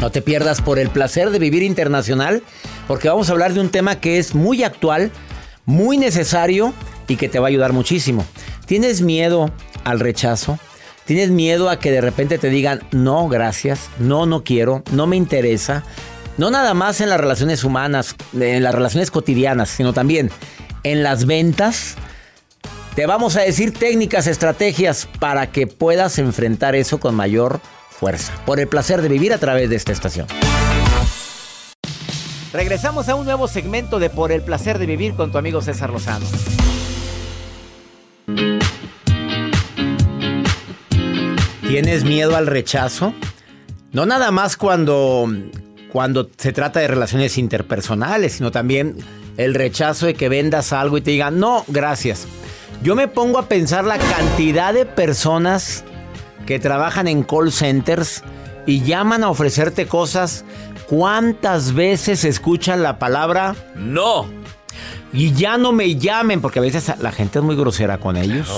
No 0.00 0.10
te 0.10 0.22
pierdas 0.22 0.62
por 0.62 0.78
el 0.78 0.88
placer 0.88 1.30
de 1.30 1.38
vivir 1.38 1.62
internacional, 1.62 2.42
porque 2.88 3.08
vamos 3.08 3.28
a 3.28 3.32
hablar 3.32 3.52
de 3.52 3.60
un 3.60 3.68
tema 3.68 4.00
que 4.00 4.18
es 4.18 4.34
muy 4.34 4.64
actual, 4.64 5.12
muy 5.66 5.98
necesario 5.98 6.72
y 7.06 7.16
que 7.16 7.28
te 7.28 7.38
va 7.38 7.48
a 7.48 7.50
ayudar 7.50 7.74
muchísimo. 7.74 8.24
¿Tienes 8.64 9.02
miedo 9.02 9.50
al 9.84 10.00
rechazo? 10.00 10.58
¿Tienes 11.04 11.30
miedo 11.30 11.68
a 11.68 11.78
que 11.78 11.90
de 11.90 12.00
repente 12.00 12.38
te 12.38 12.48
digan, 12.48 12.80
no, 12.92 13.28
gracias, 13.28 13.90
no, 13.98 14.24
no 14.24 14.42
quiero, 14.42 14.82
no 14.92 15.06
me 15.06 15.16
interesa? 15.16 15.82
No 16.38 16.50
nada 16.50 16.72
más 16.72 17.02
en 17.02 17.10
las 17.10 17.20
relaciones 17.20 17.62
humanas, 17.64 18.16
en 18.32 18.62
las 18.62 18.74
relaciones 18.74 19.10
cotidianas, 19.10 19.68
sino 19.68 19.92
también 19.92 20.30
en 20.82 21.02
las 21.02 21.26
ventas. 21.26 21.96
Te 22.94 23.04
vamos 23.04 23.36
a 23.36 23.42
decir 23.42 23.72
técnicas, 23.72 24.26
estrategias 24.26 25.08
para 25.18 25.50
que 25.52 25.66
puedas 25.66 26.18
enfrentar 26.18 26.74
eso 26.74 27.00
con 27.00 27.14
mayor 27.14 27.60
fuerza. 28.00 28.32
Por 28.46 28.58
el 28.58 28.66
placer 28.66 29.02
de 29.02 29.08
vivir 29.08 29.34
a 29.34 29.38
través 29.38 29.68
de 29.68 29.76
esta 29.76 29.92
estación. 29.92 30.26
Regresamos 32.52 33.08
a 33.08 33.14
un 33.14 33.26
nuevo 33.26 33.46
segmento 33.46 33.98
de 34.00 34.08
Por 34.10 34.32
el 34.32 34.40
placer 34.42 34.78
de 34.78 34.86
vivir 34.86 35.14
con 35.14 35.30
tu 35.30 35.38
amigo 35.38 35.60
César 35.60 35.90
Lozano. 35.90 36.26
¿Tienes 41.68 42.02
miedo 42.02 42.34
al 42.34 42.48
rechazo? 42.48 43.14
No 43.92 44.06
nada 44.06 44.30
más 44.32 44.56
cuando, 44.56 45.28
cuando 45.92 46.28
se 46.36 46.52
trata 46.52 46.80
de 46.80 46.88
relaciones 46.88 47.38
interpersonales, 47.38 48.32
sino 48.32 48.50
también 48.50 48.96
el 49.36 49.54
rechazo 49.54 50.06
de 50.06 50.14
que 50.14 50.28
vendas 50.28 50.72
algo 50.72 50.98
y 50.98 51.02
te 51.02 51.12
digan, 51.12 51.38
no, 51.38 51.64
gracias. 51.68 52.26
Yo 52.82 52.96
me 52.96 53.08
pongo 53.08 53.38
a 53.38 53.46
pensar 53.46 53.84
la 53.84 53.98
cantidad 53.98 54.74
de 54.74 54.86
personas 54.86 55.84
que 56.46 56.58
trabajan 56.58 57.08
en 57.08 57.22
call 57.22 57.52
centers 57.52 58.22
y 58.66 58.82
llaman 58.82 59.24
a 59.24 59.30
ofrecerte 59.30 59.86
cosas. 59.86 60.44
¿Cuántas 60.88 61.72
veces 61.72 62.24
escuchan 62.24 62.82
la 62.82 62.98
palabra 62.98 63.54
no? 63.76 64.28
Y 65.12 65.32
ya 65.32 65.58
no 65.58 65.72
me 65.72 65.96
llamen, 65.96 66.40
porque 66.40 66.60
a 66.60 66.62
veces 66.62 66.92
la 67.00 67.10
gente 67.12 67.38
es 67.40 67.44
muy 67.44 67.56
grosera 67.56 67.98
con 67.98 68.16
ellos. 68.16 68.48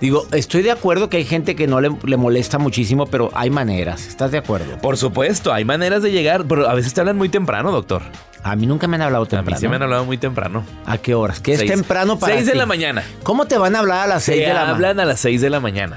Digo, 0.00 0.26
estoy 0.32 0.62
de 0.62 0.70
acuerdo 0.72 1.08
que 1.08 1.16
hay 1.16 1.24
gente 1.24 1.56
que 1.56 1.66
no 1.66 1.80
le, 1.80 1.90
le, 2.04 2.16
molesta 2.16 2.58
muchísimo, 2.58 3.06
pero 3.06 3.30
hay 3.34 3.50
maneras. 3.50 4.06
¿Estás 4.06 4.30
de 4.30 4.38
acuerdo? 4.38 4.78
Por 4.78 4.96
supuesto, 4.96 5.52
hay 5.52 5.64
maneras 5.64 6.02
de 6.02 6.10
llegar, 6.12 6.44
pero 6.46 6.68
a 6.68 6.74
veces 6.74 6.92
te 6.92 7.00
hablan 7.00 7.16
muy 7.16 7.28
temprano, 7.28 7.70
doctor. 7.72 8.02
A 8.42 8.56
mí 8.56 8.66
nunca 8.66 8.88
me 8.88 8.96
han 8.96 9.02
hablado 9.02 9.26
temprano. 9.26 9.56
A 9.56 9.58
mí 9.58 9.60
sí 9.60 9.68
me 9.68 9.76
han 9.76 9.82
hablado 9.82 10.04
muy 10.04 10.18
temprano. 10.18 10.64
¿A 10.84 10.98
qué 10.98 11.14
horas? 11.14 11.40
¿Qué 11.40 11.56
Seis. 11.56 11.70
es 11.70 11.76
temprano 11.76 12.18
para 12.18 12.34
6 12.34 12.46
de 12.46 12.52
ti? 12.52 12.58
la 12.58 12.66
mañana. 12.66 13.02
¿Cómo 13.22 13.46
te 13.46 13.56
van 13.56 13.74
a 13.74 13.78
hablar 13.78 14.00
a 14.04 14.06
las 14.06 14.24
6 14.24 14.38
Te 14.38 14.42
de 14.42 14.48
la 14.48 14.54
mañana? 14.60 14.74
hablan 14.74 15.00
a 15.00 15.04
las 15.04 15.20
6 15.20 15.40
de 15.40 15.50
la 15.50 15.60
mañana. 15.60 15.96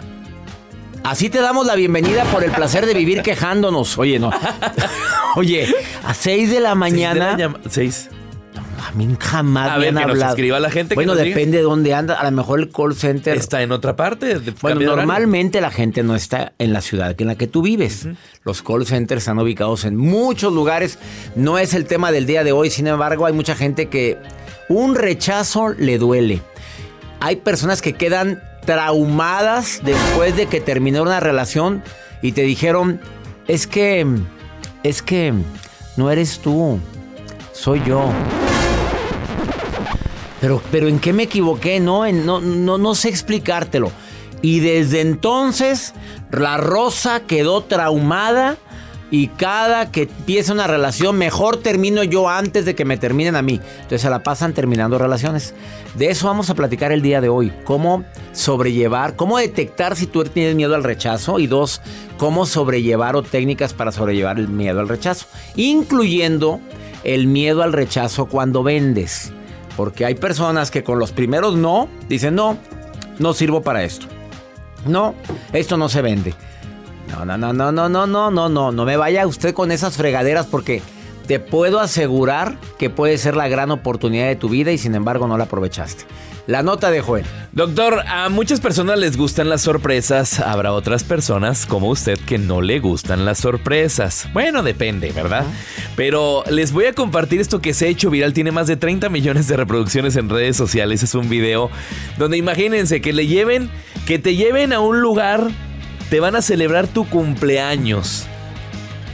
Así 1.03 1.29
te 1.29 1.39
damos 1.39 1.65
la 1.65 1.75
bienvenida 1.75 2.23
por 2.25 2.43
el 2.43 2.51
placer 2.51 2.85
de 2.85 2.93
vivir 2.93 3.21
quejándonos. 3.21 3.97
Oye, 3.97 4.19
no. 4.19 4.31
Oye, 5.35 5.67
a 6.05 6.13
6 6.13 6.51
de 6.51 6.59
la 6.59 6.75
mañana. 6.75 7.37
6. 7.67 8.09
A 8.87 8.91
mí 8.93 9.07
jamás 9.19 9.71
A 9.71 9.77
me 9.77 9.87
han 9.89 9.95
que 9.95 10.01
nos 10.01 10.09
hablado. 10.11 10.31
escriba 10.31 10.59
la 10.59 10.69
gente 10.71 10.89
que 10.89 10.95
Bueno, 10.95 11.13
nos 11.13 11.23
diga. 11.23 11.35
depende 11.35 11.57
de 11.57 11.63
dónde 11.63 11.93
anda. 11.93 12.15
A 12.15 12.23
lo 12.23 12.31
mejor 12.31 12.59
el 12.59 12.69
call 12.69 12.95
center. 12.95 13.37
Está 13.37 13.61
en 13.61 13.71
otra 13.71 13.95
parte. 13.95 14.39
Bueno, 14.61 14.81
normalmente 14.81 15.61
la 15.61 15.71
gente 15.71 16.01
no 16.03 16.15
está 16.15 16.53
en 16.59 16.73
la 16.73 16.81
ciudad 16.81 17.15
en 17.19 17.27
la 17.27 17.35
que 17.35 17.47
tú 17.47 17.61
vives. 17.61 18.07
Los 18.43 18.61
call 18.61 18.85
centers 18.85 19.19
están 19.23 19.39
ubicados 19.39 19.85
en 19.85 19.95
muchos 19.95 20.53
lugares. 20.53 20.97
No 21.35 21.57
es 21.57 21.73
el 21.73 21.85
tema 21.85 22.11
del 22.11 22.25
día 22.25 22.43
de 22.43 22.51
hoy, 22.51 22.69
sin 22.69 22.87
embargo, 22.87 23.25
hay 23.25 23.33
mucha 23.33 23.55
gente 23.55 23.87
que 23.89 24.17
un 24.69 24.95
rechazo 24.95 25.69
le 25.69 25.97
duele. 25.97 26.41
Hay 27.19 27.37
personas 27.37 27.81
que 27.81 27.93
quedan 27.93 28.41
traumadas 28.69 29.79
después 29.83 30.35
de 30.35 30.45
que 30.45 30.61
terminó 30.61 31.01
una 31.01 31.19
relación 31.19 31.81
y 32.21 32.33
te 32.33 32.43
dijeron, 32.43 33.01
es 33.47 33.65
que, 33.65 34.05
es 34.83 35.01
que 35.01 35.33
no 35.97 36.11
eres 36.11 36.37
tú, 36.37 36.77
soy 37.51 37.81
yo. 37.83 38.03
Pero, 40.39 40.61
pero 40.71 40.87
¿en 40.87 40.99
qué 40.99 41.13
me 41.13 41.23
equivoqué? 41.23 41.79
No, 41.79 42.05
en- 42.05 42.27
no, 42.27 42.41
no, 42.41 42.77
no 42.77 42.93
sé 42.93 43.09
explicártelo. 43.09 43.91
Y 44.43 44.59
desde 44.59 45.01
entonces 45.01 45.95
la 46.29 46.57
rosa 46.57 47.21
quedó 47.21 47.63
traumada 47.63 48.57
y 49.11 49.27
cada 49.27 49.91
que 49.91 50.03
empieza 50.03 50.53
una 50.53 50.67
relación, 50.67 51.17
mejor 51.17 51.57
termino 51.57 52.03
yo 52.03 52.29
antes 52.29 52.65
de 52.65 52.75
que 52.75 52.85
me 52.85 52.97
terminen 52.97 53.35
a 53.35 53.41
mí. 53.41 53.59
Entonces 53.75 54.01
se 54.01 54.09
la 54.09 54.21
pasan 54.21 54.53
terminando 54.53 54.97
relaciones. 54.97 55.55
De 55.95 56.09
eso 56.09 56.27
vamos 56.27 56.49
a 56.49 56.55
platicar 56.55 56.91
el 56.91 57.01
día 57.01 57.19
de 57.19 57.29
hoy. 57.29 57.51
Cómo 57.63 58.03
sobrellevar, 58.33 59.15
cómo 59.15 59.37
detectar 59.37 59.95
si 59.95 60.05
tú 60.05 60.23
tienes 60.25 60.55
miedo 60.55 60.75
al 60.75 60.83
rechazo 60.83 61.39
y 61.39 61.47
dos, 61.47 61.81
cómo 62.17 62.45
sobrellevar 62.45 63.15
o 63.15 63.23
técnicas 63.23 63.73
para 63.73 63.91
sobrellevar 63.91 64.37
el 64.37 64.47
miedo 64.47 64.79
al 64.79 64.89
rechazo. 64.89 65.25
Incluyendo 65.55 66.59
el 67.03 67.27
miedo 67.27 67.63
al 67.63 67.73
rechazo 67.73 68.27
cuando 68.27 68.61
vendes. 68.61 69.31
Porque 69.75 70.05
hay 70.05 70.15
personas 70.15 70.69
que 70.71 70.83
con 70.83 70.99
los 70.99 71.13
primeros 71.13 71.55
no 71.55 71.89
dicen 72.07 72.35
no, 72.35 72.57
no 73.17 73.33
sirvo 73.33 73.61
para 73.63 73.83
esto. 73.83 74.05
No, 74.85 75.15
esto 75.51 75.77
no 75.77 75.89
se 75.89 76.01
vende. 76.01 76.33
No, 77.09 77.25
no, 77.25 77.37
no, 77.37 77.53
no, 77.53 77.71
no, 77.71 77.89
no, 77.89 78.07
no, 78.07 78.31
no, 78.31 78.49
no, 78.49 78.71
no 78.71 78.85
me 78.85 78.97
vaya 78.97 79.25
usted 79.27 79.53
con 79.53 79.71
esas 79.71 79.97
fregaderas 79.97 80.45
porque 80.45 80.81
te 81.27 81.39
puedo 81.39 81.79
asegurar 81.79 82.57
que 82.77 82.89
puede 82.89 83.17
ser 83.17 83.35
la 83.35 83.47
gran 83.47 83.71
oportunidad 83.71 84.27
de 84.27 84.35
tu 84.35 84.49
vida 84.49 84.71
y 84.71 84.77
sin 84.77 84.95
embargo 84.95 85.27
no 85.27 85.37
la 85.37 85.43
aprovechaste. 85.43 86.05
La 86.47 86.63
nota 86.63 86.89
de 86.89 87.01
Joel. 87.01 87.25
Doctor, 87.51 88.01
a 88.07 88.27
muchas 88.29 88.59
personas 88.59 88.97
les 88.97 89.15
gustan 89.15 89.49
las 89.49 89.61
sorpresas. 89.61 90.39
Habrá 90.39 90.73
otras 90.73 91.03
personas 91.03 91.67
como 91.67 91.89
usted 91.89 92.17
que 92.17 92.39
no 92.39 92.61
le 92.61 92.79
gustan 92.79 93.23
las 93.23 93.37
sorpresas. 93.37 94.27
Bueno, 94.33 94.63
depende, 94.63 95.11
¿verdad? 95.11 95.45
Pero 95.95 96.43
les 96.49 96.71
voy 96.71 96.85
a 96.85 96.93
compartir 96.93 97.39
esto 97.39 97.61
que 97.61 97.75
se 97.75 97.85
ha 97.85 97.89
hecho 97.89 98.09
viral. 98.09 98.33
Tiene 98.33 98.51
más 98.51 98.65
de 98.65 98.77
30 98.77 99.09
millones 99.09 99.47
de 99.47 99.57
reproducciones 99.57 100.15
en 100.15 100.27
redes 100.27 100.57
sociales. 100.57 101.03
Es 101.03 101.13
un 101.13 101.29
video 101.29 101.69
donde 102.17 102.37
imagínense 102.37 102.99
que 102.99 103.13
le 103.13 103.27
lleven, 103.27 103.69
que 104.07 104.17
te 104.17 104.35
lleven 104.35 104.73
a 104.73 104.79
un 104.79 105.01
lugar, 105.01 105.51
te 106.09 106.19
van 106.19 106.35
a 106.35 106.41
celebrar 106.41 106.87
tu 106.87 107.07
cumpleaños. 107.07 108.25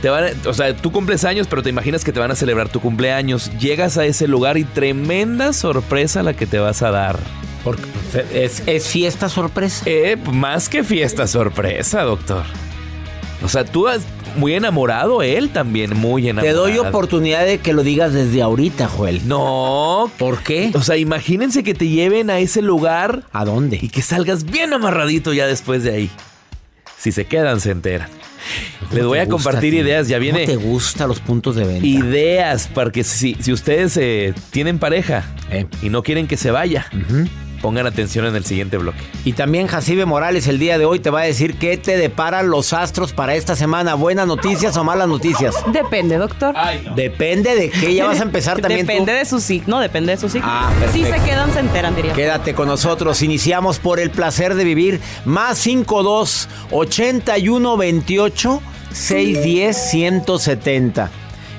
Te 0.02 0.10
van 0.10 0.26
a- 0.26 0.50
o 0.50 0.54
sea, 0.54 0.76
tú 0.76 0.92
cumples 0.92 1.24
años, 1.24 1.48
pero 1.50 1.64
te 1.64 1.70
imaginas 1.70 2.04
que 2.04 2.12
te 2.12 2.20
van 2.20 2.32
a 2.32 2.36
celebrar 2.36 2.70
tu 2.70 2.80
cumpleaños. 2.80 3.52
Llegas 3.60 3.98
a 3.98 4.06
ese 4.06 4.28
lugar 4.28 4.58
y 4.58 4.64
tremenda 4.64 5.54
sorpresa 5.54 6.22
la 6.24 6.34
que 6.36 6.46
te 6.46 6.60
vas 6.60 6.82
a 6.82 6.92
dar. 6.92 7.18
Porque 7.64 7.84
es, 8.34 8.62
es 8.68 8.88
fiesta 8.88 9.30
sorpresa. 9.30 9.84
Eh, 9.88 10.18
más 10.32 10.70
que 10.70 10.84
fiesta 10.84 11.26
sorpresa, 11.26 12.04
doctor. 12.04 12.44
O 13.44 13.50
sea, 13.50 13.66
tú 13.66 13.88
has 13.88 14.02
muy 14.38 14.54
enamorado, 14.54 15.24
él 15.24 15.50
también 15.50 15.96
muy 15.98 16.28
enamorado. 16.30 16.66
Te 16.66 16.72
doy 16.74 16.78
oportunidad 16.78 17.46
de 17.46 17.58
que 17.60 17.74
lo 17.74 17.82
digas 17.84 18.14
desde 18.14 18.42
ahorita, 18.42 18.88
Joel. 18.88 19.28
No. 19.28 20.12
¿Por 20.20 20.44
qué? 20.44 20.72
O 20.76 20.84
sea, 20.84 20.98
imagínense 20.98 21.64
que 21.64 21.74
te 21.74 21.88
lleven 21.88 22.30
a 22.30 22.38
ese 22.40 22.62
lugar. 22.62 23.24
¿A 23.34 23.46
dónde? 23.46 23.80
Y 23.82 23.90
que 23.90 24.02
salgas 24.04 24.44
bien 24.46 24.74
amarradito 24.74 25.34
ya 25.34 25.48
después 25.48 25.84
de 25.84 25.92
ahí. 25.92 26.12
Si 26.98 27.12
se 27.12 27.26
quedan, 27.26 27.60
se 27.60 27.72
enteran. 27.72 28.10
Les 28.92 29.04
voy 29.06 29.20
a 29.20 29.28
compartir 29.28 29.74
ideas, 29.74 30.08
ya 30.08 30.20
viene. 30.20 30.46
¿Cómo 30.46 30.60
te 30.60 30.66
gustan 30.66 31.08
los 31.08 31.20
puntos 31.20 31.56
de 31.56 31.66
venta? 31.66 31.86
Ideas 31.86 32.68
para 32.68 32.92
que 32.92 33.04
si, 33.04 33.36
si 33.40 33.52
ustedes 33.52 33.98
eh, 33.98 34.34
tienen 34.52 34.78
pareja 34.80 35.24
Eh. 35.52 35.66
y 35.82 35.90
no 35.90 36.04
quieren 36.04 36.28
que 36.28 36.38
se 36.38 36.52
vaya, 36.52 36.86
pongan 37.66 37.88
atención 37.88 38.28
en 38.28 38.36
el 38.36 38.46
siguiente 38.46 38.78
bloque. 38.78 39.00
Y 39.24 39.34
también 39.34 39.66
Jacibe 39.66 40.06
Morales 40.06 40.46
el 40.46 40.60
día 40.60 40.78
de 40.78 40.86
hoy 40.86 41.00
te 41.00 41.10
va 41.10 41.22
a 41.22 41.24
decir 41.24 41.58
qué 41.58 41.78
te 41.78 41.98
deparan 41.98 42.52
los 42.52 42.74
astros 42.74 43.12
para 43.12 43.34
esta 43.34 43.56
semana. 43.56 43.96
¿Buenas 43.96 44.28
noticias 44.28 44.78
o 44.78 44.84
malas 44.84 45.08
noticias? 45.08 45.56
Depende, 45.74 46.18
doctor. 46.18 46.54
Depende 46.96 47.56
de 47.56 47.72
qué. 47.72 47.96
Ya 47.96 48.06
vas 48.06 48.20
a 48.20 48.24
empezar 48.24 48.60
también 48.62 48.86
Depende 48.86 49.14
tú. 49.14 49.18
de 49.18 49.26
su 49.26 49.40
signo, 49.40 49.80
depende 49.80 50.12
de 50.12 50.18
su 50.20 50.30
signo. 50.30 50.48
Ah, 50.48 50.72
si 50.94 51.06
se 51.06 51.20
quedan, 51.22 51.52
se 51.54 51.62
enteran, 51.62 51.96
diría. 51.96 52.14
Quédate 52.14 52.54
con 52.54 52.68
nosotros. 52.68 53.24
Iniciamos 53.24 53.80
por 53.80 54.00
el 54.00 54.12
placer 54.12 54.54
de 54.54 54.64
vivir. 54.64 55.02
Más 55.26 55.58
52 55.58 56.48
81 56.70 57.78
28 57.78 58.62
610 58.92 59.90
170. 59.90 61.10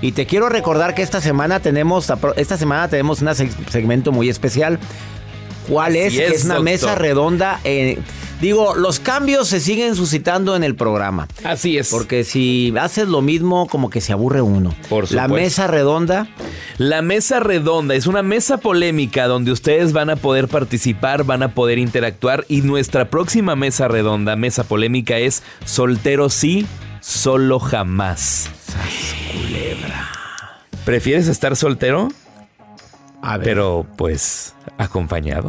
Y 0.03 0.13
te 0.13 0.27
quiero 0.27 0.49
recordar 0.49 0.95
que 0.95 1.03
esta 1.03 1.21
semana 1.21 1.59
tenemos 1.59 2.13
esta 2.37 2.57
semana 2.57 2.87
tenemos 2.87 3.23
un 3.23 3.29
segmento 3.69 4.13
muy 4.13 4.29
especial. 4.29 4.79
¿Cuál 5.69 5.97
es? 5.97 6.09
Así 6.13 6.23
es, 6.23 6.33
Es 6.33 6.45
una 6.45 6.61
mesa 6.61 6.95
redonda. 6.95 7.61
eh, 7.65 7.99
digo, 8.41 8.75
los 8.75 9.01
cambios 9.01 9.49
se 9.49 9.61
siguen 9.61 9.95
suscitando 9.97 10.55
en 10.57 10.63
el 10.65 10.75
programa. 10.77 11.27
Así 11.45 11.79
es. 11.79 11.91
Porque 11.91 12.23
si 12.25 12.73
haces 12.79 13.09
lo 13.09 13.23
mismo, 13.23 13.67
como 13.67 13.91
que 13.91 14.01
se 14.01 14.13
aburre 14.13 14.43
uno. 14.43 14.75
Por 14.89 15.05
La 15.13 15.25
supuesto. 15.25 15.35
mesa 15.35 15.67
redonda. 15.67 16.29
La 16.79 17.01
mesa 17.03 17.41
redonda 17.41 17.95
es 17.95 18.07
una 18.07 18.23
mesa 18.23 18.59
polémica 18.59 19.27
donde 19.27 19.51
ustedes 19.53 19.93
van 19.95 20.11
a 20.11 20.17
poder 20.17 20.47
participar, 20.49 21.25
van 21.25 21.43
a 21.43 21.55
poder 21.55 21.79
interactuar 21.79 22.45
y 22.49 22.61
nuestra 22.61 23.09
próxima 23.09 23.57
mesa 23.57 23.89
redonda, 23.89 24.37
mesa 24.37 24.65
polémica 24.65 25.17
es 25.19 25.43
soltero 25.65 26.29
sí, 26.29 26.67
solo 27.01 27.59
jamás. 27.61 28.51
¿Prefieres 30.85 31.29
estar 31.29 31.57
soltero? 31.57 32.09
A 33.29 33.37
ver. 33.39 33.45
Pero 33.49 33.87
pues 33.97 34.55
acompañado. 34.79 35.49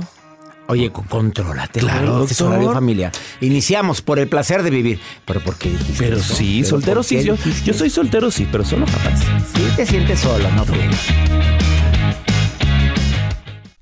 Oye, 0.69 0.91
co- 0.91 1.06
contrólate. 1.07 1.79
Claro, 1.79 2.25
es 2.25 2.41
horario 2.41 2.74
familiar. 2.74 3.12
Iniciamos 3.39 4.01
por 4.01 4.19
el 4.19 4.27
placer 4.27 4.63
de 4.63 4.69
vivir. 4.69 5.00
¿Pero 5.25 5.39
por 5.41 5.56
qué 5.56 5.69
dijiste 5.69 6.03
Pero 6.03 6.18
eso? 6.18 6.35
sí, 6.35 6.57
¿Pero 6.62 6.69
soltero 6.69 7.03
sí. 7.03 7.24
Yo, 7.24 7.35
yo 7.63 7.74
soy 7.74 7.89
soltero 7.89 8.29
sí, 8.31 8.47
pero 8.51 8.65
solo 8.65 8.85
jamás. 8.88 9.21
Sí 9.56 9.62
te 9.77 9.85
sientes 9.85 10.19
solo, 10.19 10.50
no 10.51 10.65
fríes. 10.65 10.97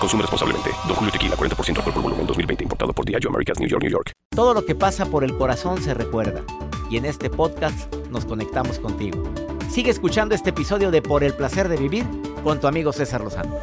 Consume 0.00 0.22
responsablemente. 0.22 0.70
Don 0.86 0.96
Julio 0.96 1.12
Tequila, 1.12 1.36
40% 1.36 1.78
alcohol 1.78 1.92
por 1.94 2.02
volumen, 2.02 2.26
2020. 2.26 2.64
Importado 2.64 2.92
por 2.92 3.04
Diageo 3.04 3.30
Americas, 3.30 3.58
New 3.58 3.68
York, 3.68 3.82
New 3.82 3.90
York. 3.90 4.12
Todo 4.34 4.54
lo 4.54 4.64
que 4.64 4.74
pasa 4.74 5.06
por 5.06 5.24
el 5.24 5.36
corazón 5.36 5.82
se 5.82 5.94
recuerda. 5.94 6.42
Y 6.90 6.96
en 6.96 7.04
este 7.04 7.30
podcast 7.30 7.92
nos 8.10 8.24
conectamos 8.24 8.78
contigo. 8.78 9.22
Sigue 9.70 9.90
escuchando 9.90 10.34
este 10.34 10.50
episodio 10.50 10.90
de 10.90 11.02
Por 11.02 11.24
el 11.24 11.34
placer 11.34 11.68
de 11.68 11.76
vivir 11.76 12.06
con 12.44 12.60
tu 12.60 12.66
amigo 12.66 12.92
César 12.92 13.22
Lozano. 13.22 13.56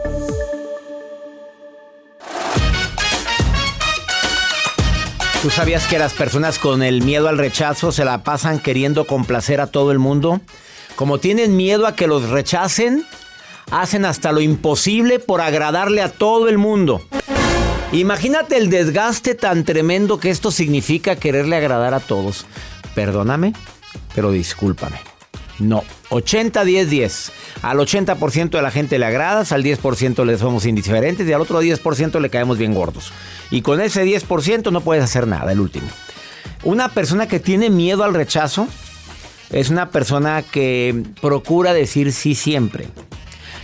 ¿Tú 5.41 5.49
sabías 5.49 5.87
que 5.87 5.99
las 5.99 6.13
personas 6.13 6.57
con 6.57 6.83
el 6.83 7.01
miedo 7.01 7.27
al 7.27 7.37
rechazo 7.37 7.91
se 7.91 8.05
la 8.05 8.23
pasan 8.23 8.59
queriendo 8.59 9.05
complacer 9.05 9.59
a 9.59 9.67
todo 9.67 9.91
el 9.91 9.99
mundo? 9.99 10.39
Como 10.95 11.17
tienen 11.17 11.57
miedo 11.57 11.85
a 11.85 11.95
que 11.95 12.07
los 12.07 12.29
rechacen, 12.29 13.05
hacen 13.71 14.05
hasta 14.05 14.31
lo 14.31 14.41
imposible 14.41 15.19
por 15.19 15.41
agradarle 15.41 16.01
a 16.01 16.11
todo 16.11 16.49
el 16.49 16.57
mundo. 16.57 17.01
Imagínate 17.91 18.57
el 18.57 18.69
desgaste 18.69 19.35
tan 19.35 19.65
tremendo 19.65 20.19
que 20.19 20.31
esto 20.31 20.49
significa 20.49 21.15
quererle 21.15 21.55
agradar 21.55 21.93
a 21.93 21.99
todos. 21.99 22.45
Perdóname, 22.95 23.53
pero 24.15 24.31
discúlpame. 24.31 24.97
No, 25.59 25.83
80-10-10. 26.09 27.31
Al 27.61 27.77
80% 27.77 28.49
de 28.49 28.61
la 28.61 28.71
gente 28.71 28.97
le 28.97 29.05
agradas, 29.05 29.51
al 29.51 29.63
10% 29.63 30.25
le 30.25 30.37
somos 30.37 30.65
indiferentes 30.65 31.27
y 31.27 31.33
al 31.33 31.41
otro 31.41 31.61
10% 31.61 32.19
le 32.19 32.29
caemos 32.29 32.57
bien 32.57 32.73
gordos. 32.73 33.13
Y 33.51 33.61
con 33.61 33.79
ese 33.79 34.03
10% 34.03 34.71
no 34.71 34.81
puedes 34.81 35.03
hacer 35.03 35.27
nada, 35.27 35.51
el 35.51 35.59
último. 35.59 35.87
Una 36.63 36.89
persona 36.89 37.27
que 37.27 37.39
tiene 37.39 37.69
miedo 37.69 38.03
al 38.03 38.13
rechazo 38.13 38.67
es 39.51 39.69
una 39.69 39.89
persona 39.89 40.41
que 40.41 41.03
procura 41.21 41.73
decir 41.73 42.11
sí 42.11 42.33
siempre. 42.35 42.87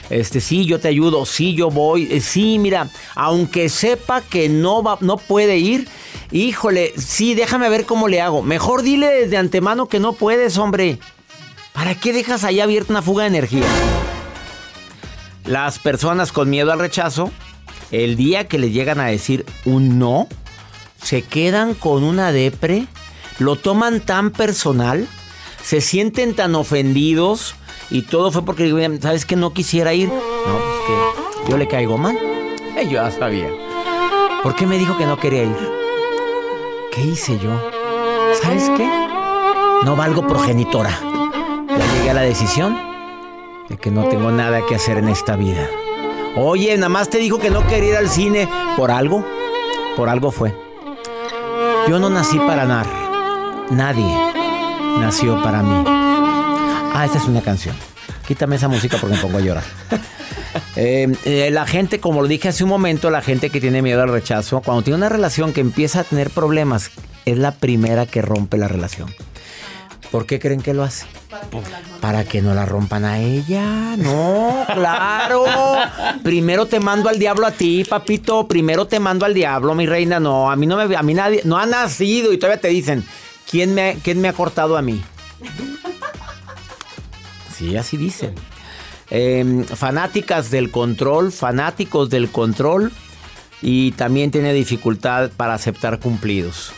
Este, 0.10 0.42
sí, 0.42 0.66
yo 0.66 0.80
te 0.80 0.88
ayudo, 0.88 1.26
sí, 1.26 1.54
yo 1.54 1.70
voy, 1.70 2.08
eh, 2.12 2.20
sí, 2.20 2.58
mira, 2.58 2.90
aunque 3.16 3.70
sepa 3.70 4.22
que 4.22 4.50
no 4.50 4.82
va, 4.82 4.98
no 5.02 5.18
puede 5.18 5.58
ir, 5.58 5.88
híjole, 6.32 6.94
sí, 6.98 7.36
déjame 7.36 7.70
ver 7.70 7.86
cómo 7.86 8.08
le 8.08 8.20
hago. 8.20 8.42
Mejor 8.42 8.82
dile 8.82 9.08
desde 9.08 9.38
antemano 9.38 9.88
que 9.88 10.00
no 10.00 10.14
puedes, 10.14 10.58
hombre. 10.58 10.98
¿Para 11.74 11.94
qué 11.96 12.12
dejas 12.12 12.44
ahí 12.44 12.60
abierta 12.60 12.92
una 12.92 13.02
fuga 13.04 13.24
de 13.24 13.30
energía? 13.30 13.66
Las 15.46 15.80
personas 15.80 16.32
con 16.32 16.50
miedo 16.50 16.72
al 16.72 16.80
rechazo, 16.80 17.32
el 17.92 18.16
día 18.16 18.48
que 18.48 18.60
le 18.60 18.72
llegan 18.72 19.00
a 19.00 19.06
decir 19.06 19.46
un 19.66 20.00
no, 20.00 20.28
se 21.02 21.22
quedan 21.22 21.76
con 21.76 22.04
una 22.04 22.32
depre, 22.32 22.88
lo 23.38 23.56
toman 23.56 24.02
tan 24.02 24.32
personal, 24.32 25.08
se 25.64 25.82
sienten 25.82 26.34
tan 26.34 26.56
ofendidos 26.56 27.56
y 27.92 28.04
todo 28.04 28.32
fue 28.32 28.44
porque, 28.44 29.00
¿sabes 29.02 29.26
que 29.26 29.36
No 29.36 29.54
quisiera 29.54 29.94
ir. 29.94 30.10
No, 30.10 30.14
pues 30.14 31.44
que 31.46 31.52
yo 31.52 31.58
le 31.58 31.68
caigo 31.68 31.98
mal. 31.98 32.18
Eh, 32.78 32.86
yo 32.86 32.92
ya 32.92 33.12
sabía. 33.12 33.50
¿Por 34.44 34.56
qué 34.56 34.66
me 34.66 34.78
dijo 34.78 34.98
que 34.98 35.06
no 35.06 35.18
quería 35.18 35.44
ir? 35.44 35.72
¿Qué 36.94 37.02
hice 37.02 37.38
yo? 37.40 37.52
¿Sabes 38.42 38.70
qué? 38.78 38.88
No 39.84 39.96
valgo 39.96 40.28
progenitora. 40.28 40.98
Ya 41.68 41.94
llegué 41.94 42.10
a 42.10 42.14
la 42.14 42.22
decisión 42.22 42.78
de 43.68 43.78
que 43.78 43.92
no 43.92 44.06
tengo 44.06 44.32
nada 44.32 44.66
que 44.66 44.76
hacer 44.76 44.98
en 44.98 45.10
esta 45.10 45.36
vida. 45.36 45.68
Oye, 46.36 46.76
nada 46.76 46.90
más 46.90 47.10
te 47.10 47.18
dijo 47.18 47.40
que 47.40 47.50
no 47.50 47.66
quería 47.68 47.90
ir 47.90 47.96
al 47.98 48.10
cine. 48.10 48.48
¿Por 48.78 48.92
algo? 48.92 49.26
Por 49.96 50.10
algo 50.10 50.32
fue. 50.32 50.56
Yo 51.88 52.00
no 52.00 52.10
nací 52.10 52.38
para 52.40 52.66
nadar. 52.66 52.88
Nadie 53.72 54.16
nació 55.00 55.42
para 55.42 55.62
mí. 55.64 55.99
Ah, 56.94 57.06
esta 57.06 57.18
es 57.18 57.26
una 57.26 57.42
canción. 57.42 57.76
Quítame 58.28 58.58
esa 58.58 58.68
música 58.68 58.98
porque 59.00 59.16
me 59.16 59.22
pongo 59.22 59.38
a 59.38 59.42
llorar. 59.42 59.64
Eh, 60.76 61.08
eh, 61.26 61.50
la 61.52 61.68
gente, 61.68 62.00
como 62.00 62.22
lo 62.22 62.28
dije 62.28 62.48
hace 62.48 62.64
un 62.64 62.72
momento, 62.72 63.12
la 63.12 63.22
gente 63.22 63.52
que 63.52 63.62
tiene 63.62 63.84
miedo 63.84 64.02
al 64.02 64.10
rechazo, 64.10 64.62
cuando 64.62 64.82
tiene 64.82 64.98
una 64.98 65.10
relación 65.10 65.54
que 65.54 65.62
empieza 65.62 66.00
a 66.00 66.04
tener 66.04 66.32
problemas, 66.32 66.90
es 67.26 67.38
la 67.38 67.52
primera 67.52 68.08
que 68.08 68.22
rompe 68.22 68.58
la 68.58 68.68
relación. 68.68 69.14
¿Por 70.12 70.26
qué 70.26 70.40
creen 70.40 70.62
que 70.62 70.74
lo 70.74 70.84
hace? 70.84 71.06
Para 72.02 72.24
que 72.24 72.42
no 72.42 72.56
la 72.56 72.66
rompan 72.66 73.06
a 73.06 73.20
ella. 73.20 73.96
No, 73.98 74.66
claro. 74.74 75.46
Primero 76.24 76.66
te 76.66 76.80
mando 76.80 77.10
al 77.10 77.20
diablo 77.20 77.46
a 77.46 77.52
ti, 77.52 77.86
papito. 77.88 78.48
Primero 78.48 78.88
te 78.88 79.00
mando 79.00 79.26
al 79.26 79.36
diablo, 79.36 79.76
mi 79.76 79.86
reina. 79.86 80.20
No, 80.20 80.50
a 80.50 80.56
mí 80.56 80.66
no 80.66 80.78
me, 80.78 80.96
a 80.96 81.04
mí 81.04 81.14
nadie, 81.14 81.42
no 81.46 81.58
ha 81.58 81.68
nacido 81.68 82.34
y 82.34 82.40
todavía 82.40 82.62
te 82.62 82.70
dicen, 82.70 83.06
¿quién 83.50 83.76
me, 83.76 83.98
quién 84.04 84.20
me 84.20 84.30
ha 84.30 84.34
cortado 84.34 84.78
a 84.78 84.82
mí? 84.82 85.04
Sí, 87.60 87.76
así 87.76 87.98
dicen. 87.98 88.36
Em, 89.10 89.66
fanáticas 89.66 90.50
del 90.50 90.72
control, 90.72 91.34
fanáticos 91.34 92.10
del 92.10 92.30
control 92.30 92.94
y 93.62 93.92
también 93.92 94.32
tiene 94.32 94.54
dificultad 94.54 95.30
para 95.36 95.56
aceptar 95.56 96.00
cumplidos. 96.00 96.72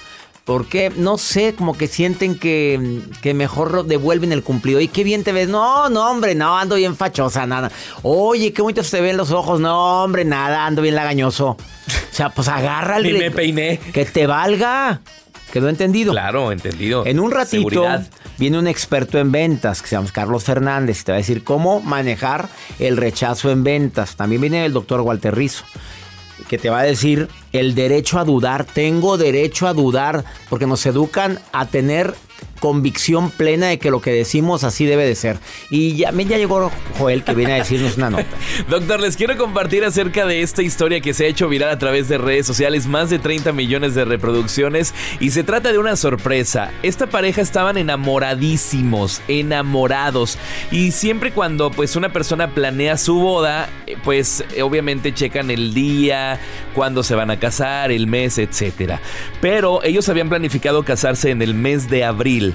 Porque, 0.43 0.91
no 0.95 1.19
sé, 1.19 1.53
como 1.53 1.77
que 1.77 1.85
sienten 1.85 2.38
que, 2.38 3.00
que 3.21 3.35
mejor 3.35 3.85
devuelven 3.85 4.31
el 4.31 4.41
cumplido. 4.41 4.81
Y 4.81 4.88
qué 4.88 5.03
bien 5.03 5.23
te 5.23 5.33
ves. 5.33 5.50
No, 5.50 5.88
no, 5.89 6.09
hombre, 6.09 6.33
no, 6.33 6.57
ando 6.57 6.77
bien 6.77 6.95
fachosa, 6.97 7.45
nada. 7.45 7.71
Oye, 8.01 8.51
qué 8.51 8.63
bonito 8.63 8.83
se 8.83 8.97
te 8.97 9.01
ven 9.03 9.17
los 9.17 9.29
ojos. 9.29 9.59
No, 9.59 10.03
hombre, 10.03 10.25
nada, 10.25 10.65
ando 10.65 10.81
bien 10.81 10.95
lagañoso. 10.95 11.50
O 11.50 11.57
sea, 12.09 12.31
pues 12.31 12.47
agárrale. 12.47 13.13
Ni 13.13 13.19
me 13.19 13.29
peiné. 13.29 13.79
Que 13.93 14.03
te 14.03 14.25
valga. 14.25 15.01
¿Quedó 15.51 15.70
entendido? 15.70 16.12
Claro, 16.12 16.51
entendido. 16.51 17.05
En 17.05 17.20
un 17.20 17.31
ratito 17.31 17.70
Seguridad. 17.70 18.08
viene 18.38 18.58
un 18.58 18.67
experto 18.67 19.20
en 19.20 19.31
ventas 19.31 19.81
que 19.81 19.88
se 19.89 19.96
llama 19.96 20.10
Carlos 20.12 20.43
Fernández 20.43 21.01
y 21.01 21.03
te 21.03 21.12
va 21.12 21.17
a 21.17 21.20
decir 21.20 21.43
cómo 21.43 21.81
manejar 21.81 22.50
el 22.79 22.98
rechazo 22.98 23.51
en 23.51 23.63
ventas. 23.63 24.15
También 24.15 24.41
viene 24.41 24.65
el 24.65 24.74
doctor 24.74 25.01
Walter 25.01 25.36
Rizzo 25.36 25.65
que 26.48 26.58
te 26.58 26.70
va 26.70 26.79
a 26.79 26.84
decir 26.84 27.29
el 27.53 27.75
derecho 27.75 28.20
a 28.20 28.25
dudar. 28.25 28.65
Tengo 28.65 29.17
derecho 29.17 29.67
a 29.67 29.74
dudar 29.74 30.25
porque 30.50 30.67
nos 30.67 30.86
educan 30.86 31.39
a 31.53 31.67
tener 31.67 32.13
convicción 32.61 33.31
plena 33.31 33.67
de 33.67 33.79
que 33.79 33.89
lo 33.89 33.99
que 34.01 34.13
decimos 34.13 34.63
así 34.63 34.85
debe 34.85 35.05
de 35.05 35.15
ser. 35.15 35.39
Y 35.69 35.95
ya, 35.95 36.11
ya 36.11 36.37
llegó 36.37 36.71
Joel 36.97 37.23
que 37.23 37.33
viene 37.33 37.53
a 37.53 37.55
decirnos 37.55 37.97
una 37.97 38.11
nota. 38.11 38.27
Doctor, 38.69 39.01
les 39.01 39.17
quiero 39.17 39.35
compartir 39.35 39.83
acerca 39.83 40.25
de 40.25 40.43
esta 40.43 40.61
historia 40.61 41.01
que 41.01 41.13
se 41.13 41.25
ha 41.25 41.27
hecho 41.27 41.49
viral 41.49 41.71
a 41.71 41.79
través 41.79 42.07
de 42.07 42.19
redes 42.19 42.45
sociales, 42.45 42.87
más 42.87 43.09
de 43.09 43.19
30 43.19 43.51
millones 43.51 43.95
de 43.95 44.05
reproducciones 44.05 44.93
y 45.19 45.31
se 45.31 45.43
trata 45.43 45.73
de 45.73 45.79
una 45.79 45.95
sorpresa. 45.95 46.71
Esta 46.83 47.07
pareja 47.07 47.41
estaban 47.41 47.77
enamoradísimos, 47.77 49.21
enamorados 49.27 50.37
y 50.71 50.91
siempre 50.91 51.31
cuando 51.31 51.71
pues 51.71 51.95
una 51.95 52.13
persona 52.13 52.53
planea 52.53 52.97
su 52.97 53.15
boda, 53.15 53.69
eh, 53.87 53.97
pues 54.03 54.45
eh, 54.55 54.61
obviamente 54.61 55.15
checan 55.15 55.49
el 55.49 55.73
día, 55.73 56.39
cuándo 56.75 57.01
se 57.01 57.15
van 57.15 57.31
a 57.31 57.39
casar, 57.39 57.91
el 57.91 58.05
mes, 58.05 58.37
etcétera. 58.37 59.01
Pero 59.41 59.83
ellos 59.83 60.07
habían 60.09 60.29
planificado 60.29 60.83
casarse 60.83 61.31
en 61.31 61.41
el 61.41 61.55
mes 61.55 61.89
de 61.89 62.03
abril 62.03 62.50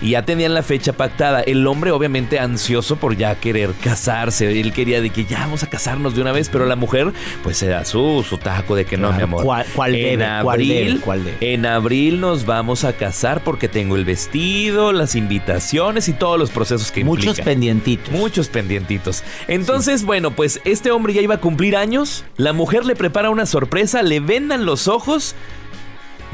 y 0.00 0.10
ya 0.10 0.24
tenían 0.24 0.52
la 0.52 0.64
fecha 0.64 0.92
pactada. 0.94 1.42
El 1.42 1.64
hombre 1.64 1.92
obviamente 1.92 2.40
ansioso 2.40 2.96
por 2.96 3.16
ya 3.16 3.36
querer 3.36 3.70
casarse. 3.84 4.60
Él 4.60 4.72
quería 4.72 5.00
de 5.00 5.10
que 5.10 5.26
ya 5.26 5.38
vamos 5.38 5.62
a 5.62 5.68
casarnos 5.70 6.16
de 6.16 6.20
una 6.22 6.32
vez, 6.32 6.48
pero 6.48 6.66
la 6.66 6.74
mujer 6.74 7.12
pues 7.44 7.56
se 7.58 7.68
da 7.68 7.84
su, 7.84 8.24
su 8.28 8.36
taco 8.38 8.74
de 8.74 8.84
que 8.84 8.96
no, 8.96 9.12
mi 9.12 9.22
amor. 9.22 9.44
¿cuál- 9.44 9.64
cuál 9.76 9.94
en 9.94 10.18
debe? 10.18 10.42
¿Cuál 10.42 10.54
abril? 10.56 11.00
¿Cuál 11.04 11.24
debe? 11.24 11.36
en 11.54 11.66
abril 11.66 12.20
nos 12.20 12.46
vamos 12.46 12.82
a 12.82 12.94
casar 12.94 13.44
porque 13.44 13.68
tengo 13.68 13.94
el 13.94 14.04
vestido, 14.04 14.92
las 14.92 15.14
invitaciones 15.14 16.08
y 16.08 16.14
todos 16.14 16.36
los 16.36 16.50
procesos 16.50 16.90
que 16.90 17.04
Muchos 17.04 17.26
implica. 17.26 17.44
pendientitos. 17.44 18.10
Muchos 18.12 18.48
pendientitos. 18.48 19.22
Entonces, 19.46 20.02
bueno, 20.04 20.32
pues 20.32 20.60
este 20.64 20.90
hombre 20.90 21.14
ya 21.14 21.20
iba 21.22 21.36
a 21.36 21.40
cumplir 21.40 21.76
años. 21.76 22.24
La 22.36 22.52
mujer 22.52 22.84
le 22.86 22.96
prepara 22.96 23.30
una 23.30 23.46
sorpresa, 23.46 24.02
le 24.02 24.18
vendan 24.18 24.66
los 24.66 24.88
ojos, 24.88 25.36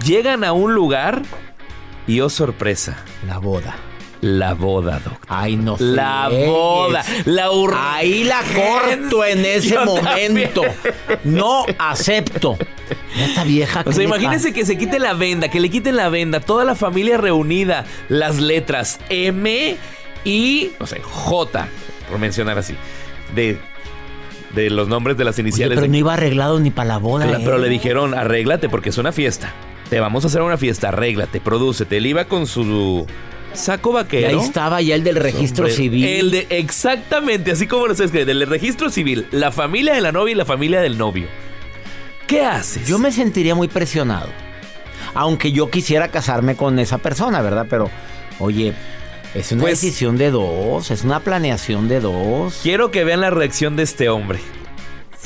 llegan 0.07 0.43
a 0.43 0.53
un 0.55 0.75
lugar 0.75 1.21
y 2.09 2.21
oh 2.21 2.29
sorpresa, 2.29 2.97
La 3.27 3.39
boda. 3.39 3.77
la 4.21 4.55
boda, 4.55 4.95
doctor. 4.99 5.19
Ay, 5.29 5.57
no 5.57 5.77
La 5.79 6.29
boda, 6.29 7.05
la 7.27 7.51
ur- 7.53 7.73
Ahí 7.79 8.25
la 8.25 8.41
corto 8.43 9.25
en 9.25 9.45
ese 9.45 9.69
Yo 9.75 9.85
momento. 9.85 10.63
No 11.23 11.65
acepto. 11.79 12.57
Esta 13.17 13.45
vieja. 13.45 13.81
O 13.87 13.91
¿qué 13.91 13.93
sea, 13.93 14.05
imagínense 14.05 14.53
que 14.53 14.65
se 14.67 14.77
quite 14.77 14.99
la 14.99 15.13
venda, 15.15 15.49
que 15.51 15.61
le 15.61 15.71
quiten 15.71 15.95
la 15.97 16.09
venda, 16.09 16.41
toda 16.41 16.65
la 16.65 16.75
familia 16.75 17.17
reunida, 17.17 17.85
las 18.09 18.41
letras 18.41 18.99
M 19.09 19.77
y, 20.25 20.71
no 20.81 20.87
sé, 20.87 21.01
J, 21.01 21.69
por 22.11 22.19
mencionar 22.19 22.59
así, 22.59 22.75
de, 23.37 23.59
de 24.55 24.71
los 24.71 24.89
nombres 24.89 25.17
de 25.17 25.25
las 25.25 25.35
Oye, 25.37 25.43
iniciales. 25.43 25.77
pero 25.77 25.83
de- 25.83 25.89
no 25.89 25.97
iba 25.97 26.15
arreglado 26.15 26.59
ni 26.59 26.71
para 26.71 26.89
la 26.89 26.99
boda. 26.99 27.25
Cla- 27.27 27.39
¿eh? 27.39 27.43
Pero 27.45 27.59
le 27.59 27.69
dijeron, 27.69 28.15
arréglate 28.15 28.69
porque 28.69 28.89
es 28.89 28.99
una 28.99 29.13
fiesta. 29.13 29.53
Te 29.91 30.01
vamos 30.01 30.25
a 30.25 30.29
hacer 30.29 30.43
una 30.43 30.57
fiesta, 30.59 30.89
arréglate, 30.89 31.41
prodúcete. 31.41 31.97
Él 31.97 32.07
iba 32.07 32.27
con 32.27 32.47
su 32.47 33.07
saco 33.55 33.91
Y 33.91 33.95
vaquero. 33.95 34.29
ahí 34.41 34.45
estaba 34.45 34.83
ya 34.83 34.95
el 34.95 35.03
del 35.05 35.17
registro 35.17 35.65
Hombre, 35.65 35.77
civil. 35.77 36.05
El 36.05 36.31
de, 36.31 36.47
exactamente, 36.51 37.53
así 37.53 37.67
como 37.67 37.87
lo 37.87 37.95
sabes 37.95 38.11
que 38.13 38.25
del 38.27 38.47
registro 38.47 38.91
civil, 38.91 39.27
la 39.31 39.51
familia 39.51 39.95
de 39.95 40.01
la 40.03 40.13
novia 40.13 40.33
y 40.33 40.35
la 40.37 40.45
familia 40.45 40.81
del 40.81 40.99
novio. 40.99 41.27
¿Qué 42.27 42.43
haces? 42.43 42.87
Yo 42.87 42.99
me 42.99 43.11
sentiría 43.13 43.55
muy 43.55 43.69
presionado. 43.69 44.29
Aunque 45.15 45.53
yo 45.53 45.71
quisiera 45.71 46.09
casarme 46.09 46.55
con 46.55 46.79
esa 46.79 46.99
persona, 46.99 47.41
¿verdad? 47.41 47.67
Pero, 47.71 47.91
oye, 48.39 48.75
es 49.35 49.51
una 49.53 49.63
Pues- 49.63 49.81
decisión 49.81 50.19
de 50.19 50.31
dos, 50.31 50.91
es 50.91 51.03
una 51.03 51.21
planeación 51.21 51.89
de 51.89 52.01
dos. 52.01 52.61
Quiero 52.63 52.91
que 52.91 53.05
vean 53.05 53.23
la 53.23 53.31
reacción 53.31 53.75
de 53.77 53.85
este 53.85 54.11
hombre. 54.11 54.39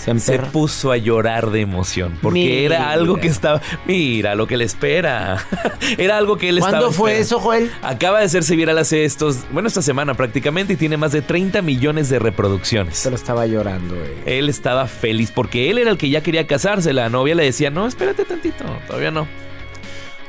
Se 0.03 0.39
puso 0.39 0.91
a 0.91 0.97
llorar 0.97 1.51
de 1.51 1.61
emoción 1.61 2.19
porque 2.21 2.41
Mira. 2.41 2.77
era 2.77 2.91
algo 2.91 3.17
que 3.17 3.29
estaba. 3.29 3.61
Mira 3.87 4.35
lo 4.35 4.47
que 4.47 4.57
le 4.57 4.65
espera. 4.65 5.47
era 5.99 6.17
algo 6.17 6.37
que 6.37 6.49
él 6.49 6.59
estaba. 6.59 6.79
¿Cuándo 6.79 6.93
fue 6.93 7.21
esperando. 7.21 7.37
eso, 7.37 7.41
Joel? 7.41 7.71
Acaba 7.83 8.19
de 8.19 8.27
hacerse 8.27 8.57
viral 8.57 8.79
hace 8.79 9.05
estos. 9.05 9.39
Bueno, 9.53 9.69
esta 9.69 9.83
semana 9.83 10.15
prácticamente 10.15 10.73
y 10.73 10.77
tiene 10.77 10.97
más 10.97 11.13
de 11.13 11.23
30 11.23 11.63
millones 11.63 12.09
de 12.09 12.19
reproducciones. 12.19 12.99
Se 12.99 13.11
lo 13.11 13.17
estaba 13.17 13.47
llorando, 13.47 13.95
eh. 13.95 14.39
Él 14.39 14.49
estaba 14.49 14.87
feliz 14.87 15.31
porque 15.31 15.71
él 15.71 15.79
era 15.79 15.91
el 15.91 15.99
que 15.99 16.11
ya 16.11 16.23
quería 16.23 16.47
casarse. 16.47 16.93
La 16.93 17.09
novia 17.09 17.35
le 17.35 17.45
decía, 17.45 17.71
no, 17.71 17.87
espérate 17.87 18.25
tantito, 18.25 18.65
todavía 18.87 19.11
no. 19.11 19.29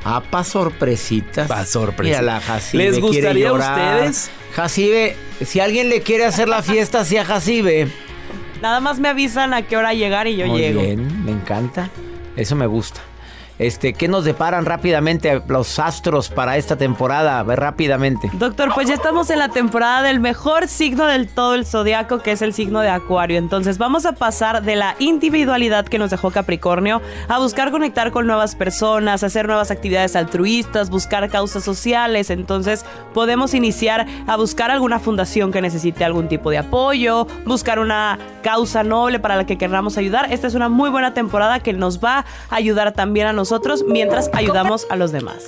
Ah, 0.04 0.22
pa' 0.30 0.44
sorpresitas. 0.44 1.48
Pa' 1.48 1.64
sorpresa. 1.64 2.20
Mira, 2.20 2.34
la 2.34 2.40
Jacibe 2.40 2.84
¿Les 2.84 3.00
gustaría 3.00 3.48
a 3.48 3.52
ustedes? 3.54 4.30
Jacibe, 4.54 5.16
si 5.44 5.60
alguien 5.60 5.88
le 5.88 6.02
quiere 6.02 6.26
hacer 6.26 6.48
la 6.48 6.62
fiesta, 6.62 7.04
sí 7.04 7.16
a 7.16 7.24
Jacibe. 7.24 7.88
Nada 8.64 8.80
más 8.80 8.98
me 8.98 9.10
avisan 9.10 9.52
a 9.52 9.60
qué 9.60 9.76
hora 9.76 9.92
llegar 9.92 10.26
y 10.26 10.36
yo 10.36 10.46
Muy 10.46 10.58
llego. 10.58 10.80
bien, 10.80 11.22
me 11.22 11.32
encanta. 11.32 11.90
Eso 12.34 12.56
me 12.56 12.64
gusta. 12.66 13.02
Este, 13.56 13.92
¿qué 13.92 14.08
nos 14.08 14.24
deparan 14.24 14.64
rápidamente 14.64 15.40
los 15.46 15.78
astros 15.78 16.28
para 16.28 16.56
esta 16.56 16.74
temporada? 16.74 17.44
Rápidamente. 17.44 18.28
Doctor, 18.32 18.72
pues 18.74 18.88
ya 18.88 18.94
estamos 18.94 19.30
en 19.30 19.38
la 19.38 19.48
temporada 19.48 20.02
del 20.02 20.18
mejor 20.18 20.66
signo 20.66 21.06
del 21.06 21.28
todo 21.28 21.54
el 21.54 21.64
zodiaco, 21.64 22.18
que 22.18 22.32
es 22.32 22.42
el 22.42 22.52
signo 22.52 22.80
de 22.80 22.88
Acuario. 22.88 23.38
Entonces 23.38 23.78
vamos 23.78 24.06
a 24.06 24.12
pasar 24.12 24.62
de 24.62 24.74
la 24.74 24.96
individualidad 24.98 25.86
que 25.86 25.98
nos 25.98 26.10
dejó 26.10 26.32
Capricornio 26.32 27.00
a 27.28 27.38
buscar 27.38 27.70
conectar 27.70 28.10
con 28.10 28.26
nuevas 28.26 28.56
personas, 28.56 29.22
hacer 29.22 29.46
nuevas 29.46 29.70
actividades 29.70 30.16
altruistas, 30.16 30.90
buscar 30.90 31.30
causas 31.30 31.62
sociales. 31.62 32.30
Entonces 32.30 32.84
podemos 33.12 33.54
iniciar 33.54 34.06
a 34.26 34.36
buscar 34.36 34.72
alguna 34.72 34.98
fundación 34.98 35.52
que 35.52 35.62
necesite 35.62 36.04
algún 36.04 36.26
tipo 36.26 36.50
de 36.50 36.58
apoyo, 36.58 37.28
buscar 37.46 37.78
una 37.78 38.18
causa 38.42 38.82
noble 38.82 39.20
para 39.20 39.36
la 39.36 39.46
que 39.46 39.56
queramos 39.56 39.96
ayudar. 39.96 40.32
Esta 40.32 40.48
es 40.48 40.54
una 40.54 40.68
muy 40.68 40.90
buena 40.90 41.14
temporada 41.14 41.60
que 41.60 41.72
nos 41.72 42.02
va 42.02 42.24
a 42.50 42.56
ayudar 42.56 42.90
también 42.92 43.28
a 43.28 43.32
nosotros 43.32 43.43
mientras 43.86 44.30
ayudamos 44.32 44.86
a 44.90 44.96
los 44.96 45.12
demás. 45.12 45.44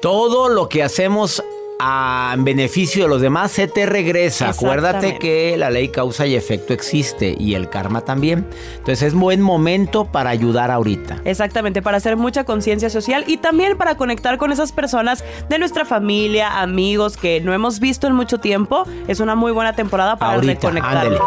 Todo 0.00 0.48
lo 0.48 0.68
que 0.68 0.82
hacemos 0.82 1.42
a 1.80 2.32
en 2.34 2.44
beneficio 2.44 3.04
de 3.04 3.08
los 3.08 3.20
demás 3.20 3.50
se 3.50 3.66
te 3.66 3.86
regresa. 3.86 4.50
Acuérdate 4.50 5.18
que 5.18 5.56
la 5.56 5.70
ley 5.70 5.88
causa 5.88 6.26
y 6.26 6.34
efecto 6.34 6.72
existe 6.74 7.34
y 7.38 7.54
el 7.54 7.70
karma 7.70 8.02
también. 8.02 8.46
Entonces 8.76 9.02
es 9.02 9.14
buen 9.14 9.40
momento 9.40 10.04
para 10.04 10.30
ayudar 10.30 10.70
ahorita. 10.70 11.22
Exactamente, 11.24 11.82
para 11.82 11.96
hacer 11.96 12.16
mucha 12.16 12.44
conciencia 12.44 12.90
social 12.90 13.24
y 13.26 13.38
también 13.38 13.76
para 13.78 13.96
conectar 13.96 14.36
con 14.36 14.52
esas 14.52 14.72
personas 14.72 15.24
de 15.48 15.58
nuestra 15.58 15.84
familia, 15.84 16.60
amigos 16.60 17.16
que 17.16 17.40
no 17.40 17.54
hemos 17.54 17.80
visto 17.80 18.06
en 18.06 18.14
mucho 18.14 18.38
tiempo. 18.38 18.84
Es 19.08 19.20
una 19.20 19.34
muy 19.34 19.52
buena 19.52 19.74
temporada 19.74 20.16
para 20.16 20.34
Ahorita, 20.34 20.52
reconectarnos. 20.52 21.20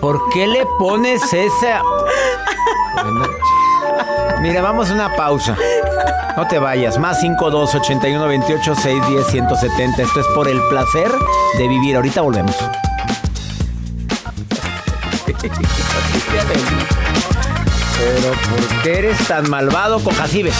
¿Por 0.00 0.20
qué 0.30 0.46
le 0.46 0.66
pones 0.78 1.22
esa? 1.32 1.82
Mira, 4.42 4.60
vamos 4.60 4.90
a 4.90 4.94
una 4.94 5.14
pausa. 5.14 5.56
No 6.36 6.48
te 6.48 6.58
vayas. 6.58 6.98
Más 6.98 7.20
52 7.20 7.76
81 7.76 8.26
28 8.26 8.74
610 8.74 9.26
170. 9.28 10.02
Esto 10.02 10.18
es 10.18 10.26
por 10.34 10.48
el 10.48 10.60
placer 10.68 11.08
de 11.58 11.68
vivir. 11.68 11.94
Ahorita 11.94 12.22
volvemos. 12.22 12.56
Pero 17.98 18.32
¿por 18.32 18.82
qué 18.82 18.98
eres 18.98 19.28
tan 19.28 19.48
malvado 19.48 20.00
con 20.00 20.12
Jacibe? 20.12 20.50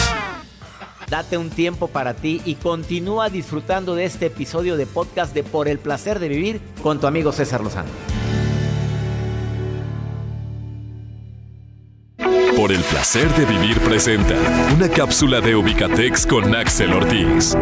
Date 1.09 1.37
un 1.37 1.49
tiempo 1.49 1.89
para 1.89 2.13
ti 2.13 2.41
y 2.45 2.55
continúa 2.55 3.27
disfrutando 3.27 3.95
de 3.95 4.05
este 4.05 4.27
episodio 4.27 4.77
de 4.77 4.85
podcast 4.85 5.33
de 5.33 5.43
Por 5.43 5.67
el 5.67 5.77
placer 5.77 6.19
de 6.19 6.29
vivir 6.29 6.61
con 6.81 7.01
tu 7.01 7.07
amigo 7.07 7.33
César 7.33 7.59
Lozano. 7.59 8.12
Placer 12.93 13.27
de 13.33 13.45
vivir 13.45 13.79
presenta 13.79 14.35
una 14.75 14.87
cápsula 14.87 15.41
de 15.41 15.55
Ubicatex 15.55 16.27
con 16.27 16.55
Axel 16.55 16.93
Ortiz. 16.93 17.57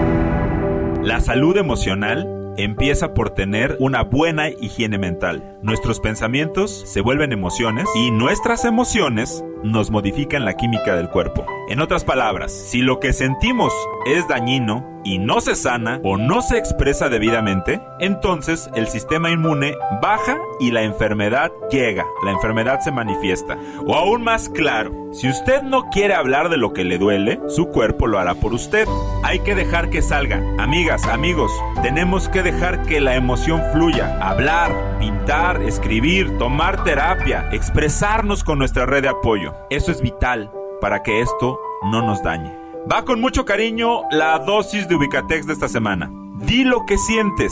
La 1.03 1.21
salud 1.21 1.55
emocional 1.55 2.53
empieza 2.57 3.13
por 3.13 3.29
tener 3.29 3.77
una 3.79 4.03
buena 4.03 4.49
higiene 4.49 4.97
mental. 4.97 5.50
Nuestros 5.61 5.99
pensamientos 5.99 6.71
se 6.71 7.01
vuelven 7.01 7.31
emociones 7.31 7.87
y 7.95 8.09
nuestras 8.09 8.65
emociones 8.65 9.43
nos 9.63 9.91
modifican 9.91 10.43
la 10.43 10.55
química 10.55 10.95
del 10.95 11.09
cuerpo. 11.09 11.45
En 11.69 11.79
otras 11.81 12.03
palabras, 12.03 12.51
si 12.51 12.81
lo 12.81 12.99
que 12.99 13.13
sentimos 13.13 13.71
es 14.07 14.27
dañino 14.27 15.01
y 15.03 15.19
no 15.19 15.39
se 15.39 15.55
sana 15.55 15.99
o 16.03 16.17
no 16.17 16.41
se 16.41 16.57
expresa 16.57 17.09
debidamente, 17.09 17.79
entonces 17.99 18.71
el 18.73 18.87
sistema 18.87 19.29
inmune 19.29 19.75
baja 20.01 20.39
y 20.59 20.71
la 20.71 20.81
enfermedad 20.81 21.51
llega, 21.69 22.05
la 22.23 22.31
enfermedad 22.31 22.79
se 22.79 22.91
manifiesta. 22.91 23.55
O 23.85 23.95
aún 23.95 24.23
más 24.23 24.49
claro, 24.49 24.91
si 25.13 25.29
usted 25.29 25.61
no 25.61 25.89
quiere 25.91 26.15
hablar 26.15 26.49
de 26.49 26.57
lo 26.57 26.73
que 26.73 26.83
le 26.83 26.97
duele, 26.97 27.39
su 27.47 27.67
cuerpo 27.67 28.07
lo 28.07 28.17
hará 28.17 28.33
por 28.33 28.53
usted. 28.53 28.87
Hay 29.23 29.39
que 29.39 29.53
dejar 29.53 29.91
que 29.91 30.01
salga. 30.01 30.41
Amigas, 30.57 31.05
amigos, 31.05 31.51
tenemos 31.83 32.29
que 32.29 32.41
dejar 32.41 32.81
que 32.83 32.99
la 32.99 33.15
emoción 33.15 33.61
fluya. 33.71 34.17
Hablar, 34.21 34.71
pintar, 35.01 35.63
escribir, 35.63 36.37
tomar 36.37 36.83
terapia, 36.83 37.49
expresarnos 37.51 38.43
con 38.43 38.59
nuestra 38.59 38.85
red 38.85 39.01
de 39.01 39.09
apoyo. 39.09 39.55
Eso 39.71 39.91
es 39.91 39.99
vital 39.99 40.51
para 40.79 41.01
que 41.01 41.21
esto 41.21 41.59
no 41.91 42.03
nos 42.03 42.21
dañe. 42.21 42.55
Va 42.89 43.03
con 43.03 43.19
mucho 43.19 43.43
cariño 43.43 44.03
la 44.11 44.37
dosis 44.37 44.87
de 44.87 44.93
Ubicatex 44.93 45.47
de 45.47 45.53
esta 45.53 45.67
semana. 45.67 46.11
Di 46.35 46.63
lo 46.65 46.85
que 46.85 46.99
sientes, 46.99 47.51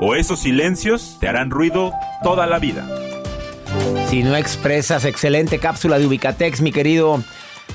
o 0.00 0.14
esos 0.14 0.40
silencios 0.40 1.18
te 1.20 1.28
harán 1.28 1.50
ruido 1.50 1.92
toda 2.22 2.46
la 2.46 2.58
vida. 2.58 2.88
Si 4.08 4.22
no 4.22 4.34
expresas, 4.34 5.04
excelente 5.04 5.58
cápsula 5.58 5.98
de 5.98 6.06
Ubicatex, 6.06 6.62
mi 6.62 6.72
querido. 6.72 7.22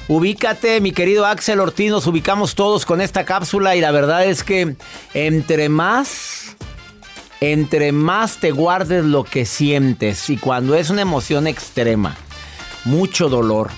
Ubícate, 0.08 0.82
mi 0.82 0.92
querido 0.92 1.28
Axel 1.28 1.60
Ortiz, 1.60 1.92
nos 1.92 2.08
ubicamos 2.08 2.56
todos 2.56 2.88
con 2.88 3.02
esta 3.02 3.24
cápsula 3.24 3.76
y 3.76 3.82
la 3.82 3.92
verdad 3.92 4.26
es 4.26 4.44
que 4.44 4.76
entre 5.14 5.70
más, 5.70 6.45
entre 7.42 7.92
más 7.92 8.38
te 8.38 8.52
guardes 8.52 9.04
lo 9.04 9.24
que 9.24 9.46
sientes 9.46 10.30
y 10.30 10.38
cuando 10.38 10.76
es 10.76 10.90
una 10.90 11.02
emoción 11.02 11.48
extrema, 11.48 12.16
mucho 12.86 13.30
dolor, 13.30 13.70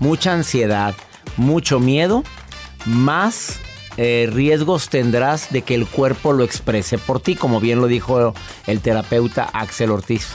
mucha 0.00 0.32
ansiedad, 0.32 0.94
mucho 1.36 1.80
miedo, 1.80 2.24
más 2.86 3.58
eh, 3.96 4.28
riesgos 4.32 4.88
tendrás 4.88 5.52
de 5.52 5.62
que 5.62 5.74
el 5.74 5.86
cuerpo 5.86 6.32
lo 6.32 6.44
exprese 6.44 6.98
por 6.98 7.20
ti, 7.20 7.34
como 7.34 7.60
bien 7.60 7.80
lo 7.80 7.86
dijo 7.86 8.34
el 8.66 8.80
terapeuta 8.80 9.44
Axel 9.52 9.90
Ortiz. 9.90 10.28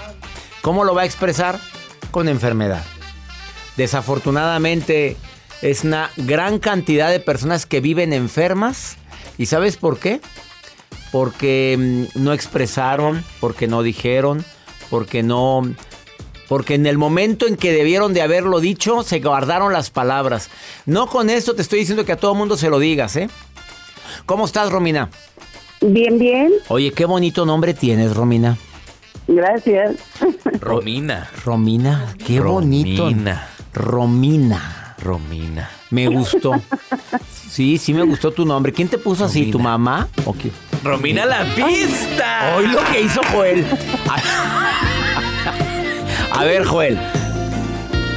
¿Cómo 0.62 0.84
lo 0.84 0.94
va 0.94 1.04
a 1.04 1.06
expresar? 1.06 1.60
Con 2.12 2.30
enfermedad. 2.30 2.84
Desafortunadamente 3.78 5.18
es 5.62 5.84
una 5.84 6.12
gran 6.18 6.60
cantidad 6.60 7.10
de 7.10 7.20
personas 7.20 7.66
que 7.66 7.82
viven 7.82 8.14
enfermas. 8.14 8.98
¿Y 9.38 9.48
sabes 9.48 9.78
por 9.78 10.00
qué? 10.00 10.22
Porque 11.12 12.08
mm, 12.16 12.24
no 12.24 12.34
expresaron, 12.34 13.24
porque 13.40 13.68
no 13.68 13.84
dijeron, 13.84 14.44
porque 14.90 15.24
no 15.24 15.64
porque 16.48 16.76
en 16.76 16.86
el 16.86 16.98
momento 16.98 17.46
en 17.46 17.58
que 17.58 17.74
debieron 17.74 18.14
de 18.14 18.22
haberlo 18.22 18.60
dicho, 18.60 19.04
se 19.04 19.20
guardaron 19.20 19.74
las 19.74 19.90
palabras. 19.90 20.50
No 20.86 21.08
con 21.08 21.30
esto 21.30 21.56
te 21.56 21.62
estoy 21.62 21.80
diciendo 21.80 22.06
que 22.06 22.14
a 22.14 22.18
todo 22.18 22.36
mundo 22.36 22.56
se 22.56 22.70
lo 22.70 22.80
digas, 22.80 23.16
¿eh? 23.18 23.30
¿Cómo 24.26 24.46
estás, 24.46 24.72
Romina? 24.72 25.10
Bien, 25.82 26.18
bien. 26.18 26.54
Oye, 26.70 26.92
qué 26.92 27.06
bonito 27.06 27.46
nombre 27.46 27.74
tienes, 27.74 28.16
Romina. 28.16 28.58
Gracias. 29.28 29.98
Romina. 30.60 31.30
Romina, 31.44 32.16
qué 32.26 32.40
bonito. 32.40 33.04
Romina. 33.04 33.50
Romina. 33.74 34.96
Romina. 35.00 35.70
Me 35.92 36.08
gustó. 36.08 36.54
Sí, 37.50 37.78
sí 37.78 37.94
me 37.94 38.04
gustó 38.04 38.32
tu 38.32 38.46
nombre. 38.46 38.72
¿Quién 38.72 38.88
te 38.88 38.98
puso 38.98 39.26
así? 39.26 39.52
¿Tu 39.52 39.60
mamá? 39.60 40.08
¿O 40.26 40.34
qué? 40.34 40.52
Romina 40.88 41.26
la 41.26 41.44
pista. 41.54 42.56
Hoy 42.56 42.68
lo 42.68 42.80
que 42.86 43.02
hizo 43.02 43.20
Joel. 43.34 43.66
A 46.32 46.46
ver, 46.46 46.64
Joel. 46.64 46.98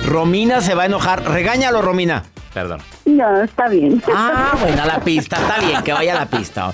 Romina 0.06 0.60
se 0.60 0.76
va 0.76 0.84
a 0.84 0.86
enojar. 0.86 1.28
Regáñalo, 1.28 1.82
Romina. 1.82 2.22
Perdón. 2.54 2.80
No, 3.06 3.42
está 3.42 3.66
bien. 3.68 4.00
Ah, 4.14 4.56
bueno, 4.60 4.84
a 4.84 4.86
la 4.86 5.00
pista. 5.00 5.38
Está 5.38 5.58
bien, 5.58 5.82
que 5.82 5.92
vaya 5.92 6.12
a 6.12 6.20
la 6.20 6.26
pista. 6.26 6.70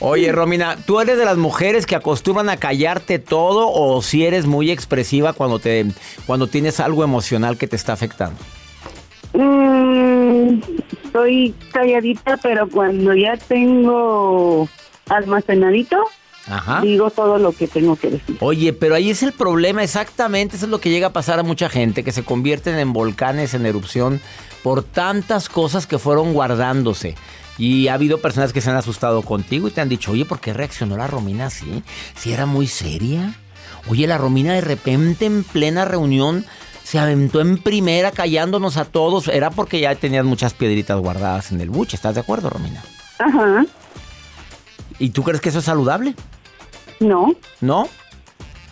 Oye, 0.00 0.30
Romina, 0.30 0.76
¿tú 0.84 1.00
eres 1.00 1.16
de 1.16 1.24
las 1.24 1.38
mujeres 1.38 1.86
que 1.86 1.96
acostumbran 1.96 2.50
a 2.50 2.58
callarte 2.58 3.18
todo 3.18 3.72
o 3.72 4.02
si 4.02 4.26
eres 4.26 4.44
muy 4.44 4.70
expresiva 4.70 5.32
cuando 5.32 5.58
te 5.58 5.86
cuando 6.26 6.48
tienes 6.48 6.80
algo 6.80 7.02
emocional 7.02 7.56
que 7.56 7.66
te 7.66 7.76
está 7.76 7.94
afectando? 7.94 8.38
Mm, 9.32 10.60
estoy 11.02 11.54
calladita, 11.72 12.36
pero 12.42 12.68
cuando 12.68 13.14
ya 13.14 13.38
tengo 13.38 14.68
almacenadito, 15.10 15.96
Ajá. 16.48 16.80
digo 16.80 17.10
todo 17.10 17.38
lo 17.38 17.52
que 17.52 17.66
tengo 17.68 17.96
que 17.96 18.10
decir. 18.10 18.36
Oye, 18.40 18.72
pero 18.72 18.94
ahí 18.94 19.10
es 19.10 19.22
el 19.22 19.32
problema, 19.32 19.82
exactamente, 19.82 20.56
eso 20.56 20.64
es 20.66 20.70
lo 20.70 20.80
que 20.80 20.90
llega 20.90 21.08
a 21.08 21.12
pasar 21.12 21.38
a 21.38 21.42
mucha 21.42 21.68
gente, 21.68 22.02
que 22.02 22.12
se 22.12 22.24
convierten 22.24 22.78
en 22.78 22.92
volcanes 22.92 23.54
en 23.54 23.66
erupción 23.66 24.20
por 24.62 24.82
tantas 24.82 25.48
cosas 25.48 25.86
que 25.86 25.98
fueron 25.98 26.32
guardándose. 26.32 27.14
Y 27.58 27.88
ha 27.88 27.94
habido 27.94 28.18
personas 28.18 28.54
que 28.54 28.62
se 28.62 28.70
han 28.70 28.76
asustado 28.76 29.20
contigo 29.22 29.68
y 29.68 29.70
te 29.70 29.82
han 29.82 29.88
dicho, 29.90 30.12
oye, 30.12 30.24
¿por 30.24 30.40
qué 30.40 30.54
reaccionó 30.54 30.96
la 30.96 31.06
Romina 31.06 31.46
así? 31.46 31.82
Si 32.16 32.32
era 32.32 32.46
muy 32.46 32.66
seria. 32.66 33.34
Oye, 33.88 34.06
la 34.06 34.16
Romina 34.16 34.54
de 34.54 34.62
repente 34.62 35.26
en 35.26 35.44
plena 35.44 35.84
reunión 35.84 36.46
se 36.84 36.98
aventó 36.98 37.40
en 37.42 37.58
primera 37.58 38.12
callándonos 38.12 38.78
a 38.78 38.86
todos. 38.86 39.28
Era 39.28 39.50
porque 39.50 39.78
ya 39.78 39.94
tenías 39.94 40.24
muchas 40.24 40.54
piedritas 40.54 40.98
guardadas 41.00 41.52
en 41.52 41.60
el 41.60 41.68
buche. 41.68 41.96
¿Estás 41.96 42.14
de 42.14 42.22
acuerdo, 42.22 42.48
Romina? 42.48 42.82
Ajá. 43.18 43.66
¿Y 45.00 45.10
tú 45.10 45.24
crees 45.24 45.40
que 45.40 45.48
eso 45.48 45.58
es 45.58 45.64
saludable? 45.64 46.14
No, 47.00 47.34
¿No? 47.60 47.88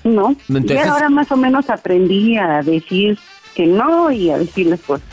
no. 0.05 0.37
Entonces- 0.49 0.87
Y 0.87 0.89
ahora 0.89 1.09
más 1.09 1.33
o 1.33 1.37
menos 1.37 1.69
aprendí 1.71 2.37
a 2.37 2.63
decir 2.63 3.19
que 3.55 3.67
no 3.67 4.11
y 4.13 4.31
a 4.31 4.39
decir 4.39 4.67
las 4.67 4.81
cosas. 4.81 5.05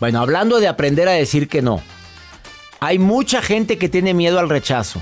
Bueno, 0.00 0.20
hablando 0.20 0.58
de 0.58 0.66
aprender 0.66 1.06
a 1.08 1.12
decir 1.12 1.46
que 1.46 1.62
no, 1.62 1.80
hay 2.80 2.98
mucha 2.98 3.40
gente 3.42 3.78
que 3.78 3.88
tiene 3.88 4.14
miedo 4.14 4.40
al 4.40 4.48
rechazo. 4.48 5.00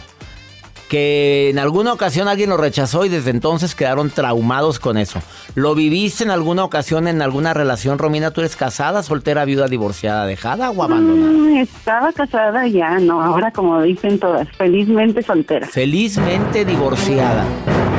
Que 0.91 1.51
en 1.51 1.61
alguna 1.61 1.93
ocasión 1.93 2.27
alguien 2.27 2.51
lo 2.51 2.57
rechazó 2.57 3.05
y 3.05 3.09
desde 3.09 3.31
entonces 3.31 3.77
quedaron 3.77 4.11
traumados 4.11 4.81
con 4.81 4.99
eso. 4.99 5.21
¿Lo 5.55 5.77
viviste 5.77 6.25
en 6.25 6.33
alguna 6.33 6.65
ocasión 6.65 7.07
en 7.07 7.23
alguna 7.23 7.55
relación, 7.55 7.97
Romina? 7.97 8.33
¿Tú 8.33 8.41
eres 8.41 8.57
casada, 8.57 9.05
soltera, 9.05 9.45
viuda, 9.45 9.69
divorciada, 9.69 10.27
dejada 10.27 10.69
o 10.71 10.83
abandonada? 10.83 11.31
Mm, 11.33 11.57
estaba 11.59 12.13
casada 12.13 12.67
ya, 12.67 12.99
no, 12.99 13.23
ahora 13.23 13.53
como 13.53 13.81
dicen 13.83 14.19
todas, 14.19 14.49
felizmente 14.59 15.23
soltera. 15.23 15.69
Felizmente 15.69 16.65
divorciada, 16.65 17.45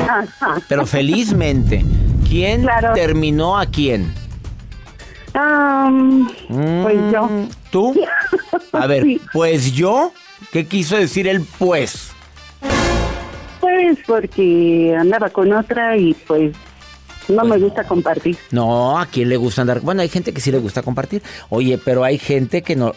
Ajá. 0.09 0.57
pero 0.67 0.85
felizmente. 0.85 1.85
¿Quién 2.27 2.63
Claro. 2.63 2.91
terminó 2.93 3.57
a 3.57 3.67
quién? 3.67 4.13
Am, 5.33 6.27
pues 6.83 6.97
yo. 7.13 7.23
Mm, 7.25 7.47
¿Tú? 7.71 7.95
A 8.73 8.85
ver, 8.85 9.03
Sí. 9.03 9.21
pues 9.31 9.71
yo. 9.73 10.11
¿Qué 10.51 10.65
quiso 10.65 10.97
decir 10.97 11.27
el 11.29 11.41
pues? 11.57 12.11
Pues 13.91 14.05
porque 14.07 14.95
andaba 14.97 15.29
con 15.29 15.51
otra 15.51 15.97
y 15.97 16.13
pues 16.13 16.55
no 17.27 17.43
me 17.43 17.57
gusta 17.57 17.83
compartir. 17.83 18.37
No, 18.51 18.97
¿a 18.97 19.05
quién 19.05 19.27
le 19.27 19.35
gusta 19.35 19.61
andar? 19.61 19.81
Bueno, 19.81 20.01
hay 20.01 20.07
gente 20.09 20.33
que 20.33 20.39
sí 20.39 20.49
le 20.51 20.59
gusta 20.59 20.81
compartir. 20.81 21.21
Oye, 21.49 21.77
pero 21.77 22.03
hay 22.05 22.17
gente 22.17 22.61
que 22.61 22.75
no. 22.77 22.93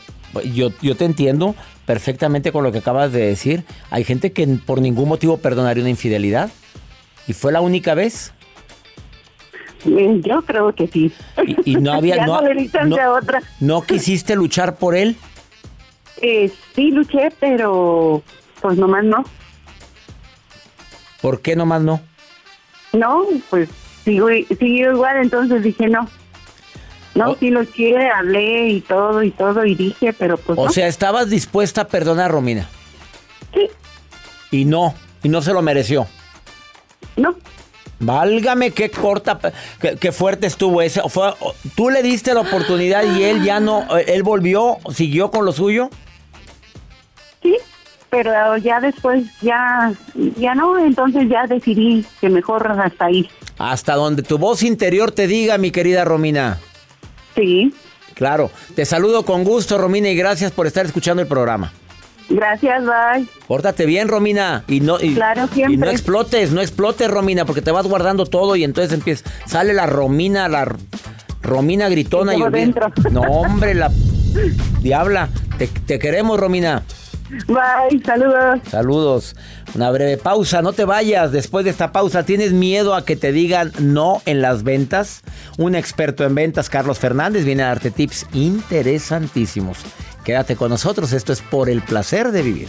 Yo, 0.53 0.71
yo 0.83 0.97
te 0.97 1.05
entiendo 1.05 1.55
perfectamente 1.85 2.53
con 2.53 2.63
lo 2.63 2.71
que 2.71 2.79
acabas 2.79 3.13
de 3.13 3.27
decir. 3.27 3.65
Hay 3.91 4.05
gente 4.05 4.33
que 4.33 4.47
por 4.65 4.81
ningún 4.81 5.09
motivo 5.09 5.39
perdonaría 5.39 5.83
una 5.83 5.91
infidelidad. 5.91 6.51
Y 7.27 7.33
fue 7.33 7.51
la 7.51 7.61
única 7.61 7.95
vez. 7.95 8.33
Eh, 9.87 10.21
Yo 10.25 10.43
creo 10.43 10.73
que 10.75 10.87
sí. 10.87 11.13
Y, 11.65 11.73
y 11.73 11.77
no 11.77 11.93
había. 11.95 12.25
no, 12.25 12.41
no, 12.87 13.13
otra. 13.15 13.43
no 13.59 13.83
quisiste 13.83 14.37
luchar 14.37 14.77
por 14.77 14.95
él. 14.95 15.17
Eh, 16.23 16.51
sí 16.75 16.93
luché, 16.93 17.33
pero 17.41 18.23
pues 18.61 18.79
nomás 18.79 19.05
no. 19.05 19.25
¿Por 21.25 21.41
qué 21.41 21.57
nomás 21.57 21.81
no? 21.81 22.03
No, 22.93 23.25
pues 23.49 23.71
sigo, 24.05 24.29
sigo 24.59 24.91
igual, 24.93 25.17
entonces 25.23 25.63
dije 25.63 25.89
no. 25.89 26.07
No, 27.15 27.31
Oh. 27.31 27.37
sí 27.41 27.49
lo 27.49 27.65
quiere, 27.65 28.11
hablé 28.11 28.69
y 28.69 28.81
todo 28.83 29.23
y 29.23 29.31
todo 29.31 29.65
y 29.65 29.75
dije, 29.75 30.13
pero 30.13 30.37
pues 30.37 30.59
O 30.59 30.67
no. 30.67 30.71
sea, 30.71 30.87
estabas 30.87 31.31
dispuesta 31.31 31.81
a 31.81 31.89
perdonar 31.89 32.27
a 32.27 32.29
Romina. 32.29 32.69
sí, 33.55 33.71
Y 34.51 34.67
no. 34.67 34.95
Y 35.23 35.31
no 35.31 35.41
se 35.41 35.55
lo 35.55 35.63
mereció. 35.63 36.07
no. 37.17 37.35
Válgame 38.01 38.73
qué 38.73 38.91
corta, 38.91 39.39
qué, 39.81 39.97
qué 39.97 40.13
fuerte 40.13 40.47
estuvo 40.47 40.83
eso. 40.83 41.09
Fue, 41.09 41.33
tú 41.75 41.89
le 41.89 42.03
diste 42.03 42.35
la 42.35 42.41
oportunidad 42.41 43.03
y 43.17 43.23
él 43.23 43.43
ya 43.43 43.61
no, 43.61 43.87
él 43.97 44.23
volvió, 44.23 44.77
siguió 44.93 45.31
con 45.31 45.47
lo 45.47 45.53
suyo. 45.53 45.89
Sí, 47.43 47.57
pero 48.15 48.57
ya 48.59 48.81
después 48.81 49.25
ya 49.43 49.93
ya 50.37 50.55
no, 50.55 50.79
entonces 50.79 51.29
ya 51.29 51.47
decidí 51.49 52.05
que 52.21 52.29
mejor 52.29 52.67
hasta 52.81 53.07
ahí. 53.07 53.29
Hasta 53.59 53.95
donde 53.95 54.23
tu 54.23 54.39
voz 54.39 54.63
interior 54.63 55.11
te 55.11 55.27
diga, 55.27 55.59
mi 55.59 55.71
querida 55.71 56.05
Romina. 56.05 56.59
Sí. 57.35 57.75
Claro, 58.15 58.51
te 58.77 58.85
saludo 58.85 59.25
con 59.25 59.43
gusto, 59.43 59.79
Romina, 59.79 60.09
y 60.09 60.15
gracias 60.17 60.53
por 60.53 60.69
estar 60.69 60.87
escuchando 60.87 61.23
el 61.23 61.29
programa. 61.29 61.73
Gracias, 62.29 62.85
bye. 62.85 63.27
Pórtate 63.49 63.85
bien, 63.85 64.09
Romina, 64.09 64.63
y 64.69 64.81
no, 64.81 64.99
y, 65.01 65.15
Claro, 65.15 65.47
y 65.51 65.55
siempre. 65.55 65.77
no 65.79 65.91
explotes, 65.91 66.53
no 66.53 66.61
explotes, 66.61 67.11
Romina, 67.11 67.45
porque 67.45 67.63
te 67.63 67.73
vas 67.73 67.87
guardando 67.87 68.25
todo 68.27 68.55
y 68.57 68.63
entonces 68.65 68.93
empieza, 68.93 69.29
sale 69.47 69.75
la 69.75 69.87
Romina, 69.87 70.49
la 70.49 70.75
Romina 71.43 71.89
gritona 71.89 72.35
Y 72.35 72.43
y 72.43 72.51
dentro. 72.51 72.93
No, 73.11 73.23
hombre, 73.23 73.75
la 73.75 73.91
diabla, 74.81 75.29
te, 75.59 75.67
te 75.67 75.99
queremos, 75.99 76.39
Romina. 76.39 76.83
Bye, 77.47 78.03
saludos. 78.05 78.61
Saludos. 78.69 79.37
Una 79.75 79.91
breve 79.91 80.17
pausa, 80.17 80.63
no 80.63 80.73
te 80.73 80.85
vayas. 80.85 81.33
Después 81.33 81.65
de 81.65 81.71
esta 81.71 81.91
pausa, 81.93 82.25
¿tienes 82.25 82.53
miedo 82.53 82.95
a 82.95 83.05
que 83.05 83.17
te 83.17 83.33
digan 83.33 83.73
no 83.81 84.23
en 84.27 84.43
las 84.43 84.63
ventas? 84.63 85.23
Un 85.59 85.75
experto 85.75 86.25
en 86.25 86.35
ventas, 86.35 86.69
Carlos 86.69 86.99
Fernández, 86.99 87.45
viene 87.45 87.63
a 87.63 87.69
darte 87.69 87.91
tips 87.91 88.27
interesantísimos. 88.33 89.79
Quédate 90.25 90.57
con 90.57 90.71
nosotros, 90.71 91.13
esto 91.13 91.33
es 91.33 91.41
por 91.41 91.69
el 91.69 91.83
placer 91.83 92.31
de 92.31 92.43
vivir 92.43 92.69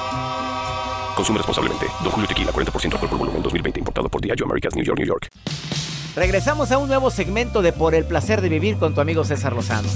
Consume 1.15 1.37
responsablemente. 1.37 1.87
Don 2.03 2.11
Julio 2.11 2.27
Tequila, 2.27 2.51
40% 2.51 2.93
alcohol 2.93 3.09
por 3.09 3.19
volumen, 3.19 3.43
2020. 3.43 3.79
Importado 3.79 4.09
por 4.09 4.21
Diageo 4.21 4.45
Americas, 4.45 4.75
New 4.75 4.85
York, 4.85 4.99
New 4.99 5.07
York. 5.07 5.27
Regresamos 6.15 6.71
a 6.71 6.77
un 6.77 6.89
nuevo 6.89 7.09
segmento 7.09 7.61
de 7.61 7.71
Por 7.71 7.95
el 7.95 8.05
Placer 8.05 8.41
de 8.41 8.49
Vivir 8.49 8.77
con 8.77 8.93
tu 8.93 8.99
amigo 8.99 9.23
César 9.23 9.53
Lozano. 9.53 9.87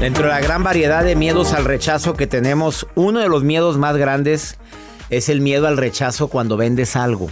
Dentro 0.00 0.22
de 0.22 0.30
la 0.30 0.40
gran 0.40 0.62
variedad 0.62 1.02
de 1.02 1.16
miedos 1.16 1.52
al 1.52 1.64
rechazo 1.64 2.14
que 2.14 2.28
tenemos, 2.28 2.86
uno 2.94 3.18
de 3.18 3.28
los 3.28 3.42
miedos 3.42 3.76
más 3.76 3.96
grandes 3.96 4.56
es 5.10 5.28
el 5.28 5.40
miedo 5.40 5.66
al 5.66 5.76
rechazo 5.76 6.28
cuando 6.28 6.56
vendes 6.56 6.94
algo. 6.94 7.28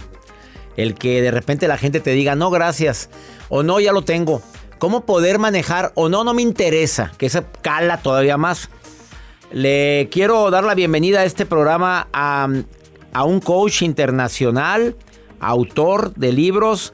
El 0.75 0.93
que 0.95 1.21
de 1.21 1.31
repente 1.31 1.69
la 1.69 1.77
gente 1.77 2.01
te 2.01 2.11
diga, 2.11 2.35
no, 2.35 2.51
gracias, 2.51 3.09
o 3.47 3.63
no, 3.63 3.79
ya 3.79 3.93
lo 3.93 4.01
tengo, 4.01 4.41
cómo 4.77 5.05
poder 5.05 5.39
manejar 5.39 5.91
o 5.95 6.09
no, 6.09 6.23
no 6.23 6.33
me 6.33 6.41
interesa, 6.41 7.11
que 7.17 7.29
se 7.29 7.43
cala 7.61 7.97
todavía 7.97 8.37
más. 8.37 8.69
Le 9.51 10.09
quiero 10.11 10.49
dar 10.51 10.63
la 10.63 10.75
bienvenida 10.75 11.21
a 11.21 11.25
este 11.25 11.45
programa 11.45 12.07
a, 12.11 12.47
a 13.13 13.23
un 13.23 13.39
coach 13.39 13.81
internacional, 13.81 14.95
autor 15.39 16.13
de 16.15 16.33
libros, 16.33 16.93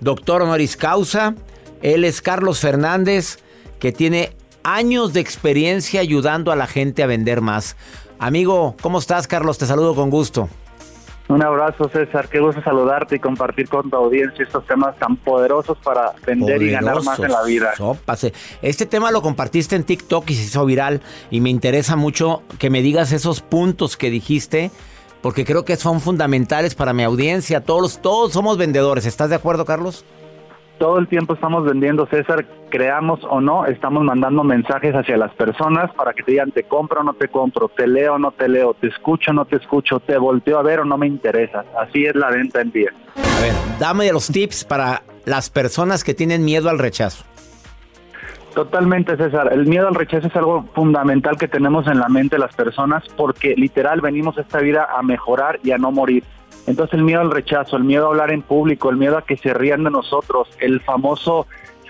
doctor 0.00 0.42
honoris 0.42 0.76
causa. 0.76 1.34
Él 1.82 2.04
es 2.04 2.22
Carlos 2.22 2.60
Fernández, 2.60 3.38
que 3.78 3.92
tiene 3.92 4.36
años 4.62 5.12
de 5.12 5.20
experiencia 5.20 6.00
ayudando 6.00 6.52
a 6.52 6.56
la 6.56 6.66
gente 6.66 7.02
a 7.02 7.06
vender 7.06 7.40
más. 7.40 7.76
Amigo, 8.18 8.76
¿cómo 8.82 8.98
estás, 8.98 9.26
Carlos? 9.26 9.58
Te 9.58 9.66
saludo 9.66 9.94
con 9.94 10.10
gusto. 10.10 10.48
Un 11.30 11.44
abrazo, 11.44 11.88
César. 11.88 12.28
Qué 12.28 12.40
gusto 12.40 12.60
saludarte 12.60 13.14
y 13.14 13.18
compartir 13.20 13.68
con 13.68 13.88
tu 13.88 13.96
audiencia 13.96 14.44
estos 14.44 14.66
temas 14.66 14.98
tan 14.98 15.14
poderosos 15.14 15.78
para 15.78 16.12
vender 16.26 16.60
y 16.60 16.72
ganar 16.72 17.04
más 17.04 17.20
en 17.20 17.30
la 17.30 17.44
vida. 17.44 17.72
Este 18.62 18.84
tema 18.84 19.12
lo 19.12 19.22
compartiste 19.22 19.76
en 19.76 19.84
TikTok 19.84 20.28
y 20.28 20.34
se 20.34 20.42
hizo 20.42 20.66
viral 20.66 21.00
y 21.30 21.40
me 21.40 21.48
interesa 21.48 21.94
mucho 21.94 22.42
que 22.58 22.68
me 22.68 22.82
digas 22.82 23.12
esos 23.12 23.42
puntos 23.42 23.96
que 23.96 24.10
dijiste 24.10 24.72
porque 25.22 25.44
creo 25.44 25.64
que 25.64 25.76
son 25.76 26.00
fundamentales 26.00 26.74
para 26.74 26.92
mi 26.92 27.04
audiencia. 27.04 27.60
Todos, 27.60 28.02
todos 28.02 28.32
somos 28.32 28.58
vendedores. 28.58 29.06
¿Estás 29.06 29.30
de 29.30 29.36
acuerdo, 29.36 29.64
Carlos? 29.64 30.04
Todo 30.80 30.98
el 30.98 31.08
tiempo 31.08 31.34
estamos 31.34 31.66
vendiendo, 31.66 32.06
César, 32.06 32.46
creamos 32.70 33.20
o 33.28 33.38
no, 33.42 33.66
estamos 33.66 34.02
mandando 34.02 34.42
mensajes 34.42 34.94
hacia 34.94 35.18
las 35.18 35.30
personas 35.34 35.92
para 35.94 36.14
que 36.14 36.22
te 36.22 36.32
digan, 36.32 36.52
te 36.52 36.62
compro 36.62 37.02
o 37.02 37.04
no 37.04 37.12
te 37.12 37.28
compro, 37.28 37.68
te 37.68 37.86
leo 37.86 38.14
o 38.14 38.18
no 38.18 38.32
te 38.32 38.48
leo, 38.48 38.72
te 38.72 38.86
escucho 38.88 39.30
o 39.30 39.34
no 39.34 39.44
te 39.44 39.56
escucho, 39.56 40.00
te 40.00 40.16
volteo 40.16 40.58
a 40.58 40.62
ver 40.62 40.80
o 40.80 40.86
no 40.86 40.96
me 40.96 41.06
interesa. 41.06 41.66
Así 41.78 42.06
es 42.06 42.14
la 42.16 42.30
venta 42.30 42.62
en 42.62 42.72
día. 42.72 42.90
A 43.14 43.40
ver, 43.42 43.52
dame 43.78 44.10
los 44.10 44.28
tips 44.28 44.64
para 44.64 45.02
las 45.26 45.50
personas 45.50 46.02
que 46.02 46.14
tienen 46.14 46.46
miedo 46.46 46.70
al 46.70 46.78
rechazo. 46.78 47.24
Totalmente, 48.54 49.16
César. 49.16 49.52
El 49.52 49.66
miedo 49.66 49.86
al 49.86 49.94
rechazo 49.94 50.26
es 50.26 50.36
algo 50.36 50.64
fundamental 50.74 51.36
que 51.36 51.46
tenemos 51.46 51.86
en 51.86 52.00
la 52.00 52.08
mente 52.08 52.36
las 52.36 52.54
personas 52.54 53.04
porque 53.16 53.54
literal 53.56 54.00
venimos 54.00 54.36
esta 54.38 54.58
vida 54.58 54.88
a 54.92 55.02
mejorar 55.02 55.60
y 55.62 55.70
a 55.70 55.78
no 55.78 55.92
morir. 55.92 56.24
Entonces 56.66 56.94
el 56.94 57.04
miedo 57.04 57.20
al 57.20 57.30
rechazo, 57.30 57.76
el 57.76 57.84
miedo 57.84 58.06
a 58.06 58.08
hablar 58.08 58.32
en 58.32 58.42
público, 58.42 58.90
el 58.90 58.96
miedo 58.96 59.16
a 59.16 59.22
que 59.22 59.36
se 59.36 59.54
rían 59.54 59.84
de 59.84 59.90
nosotros, 59.90 60.48
el 60.58 60.80
famoso 60.80 61.46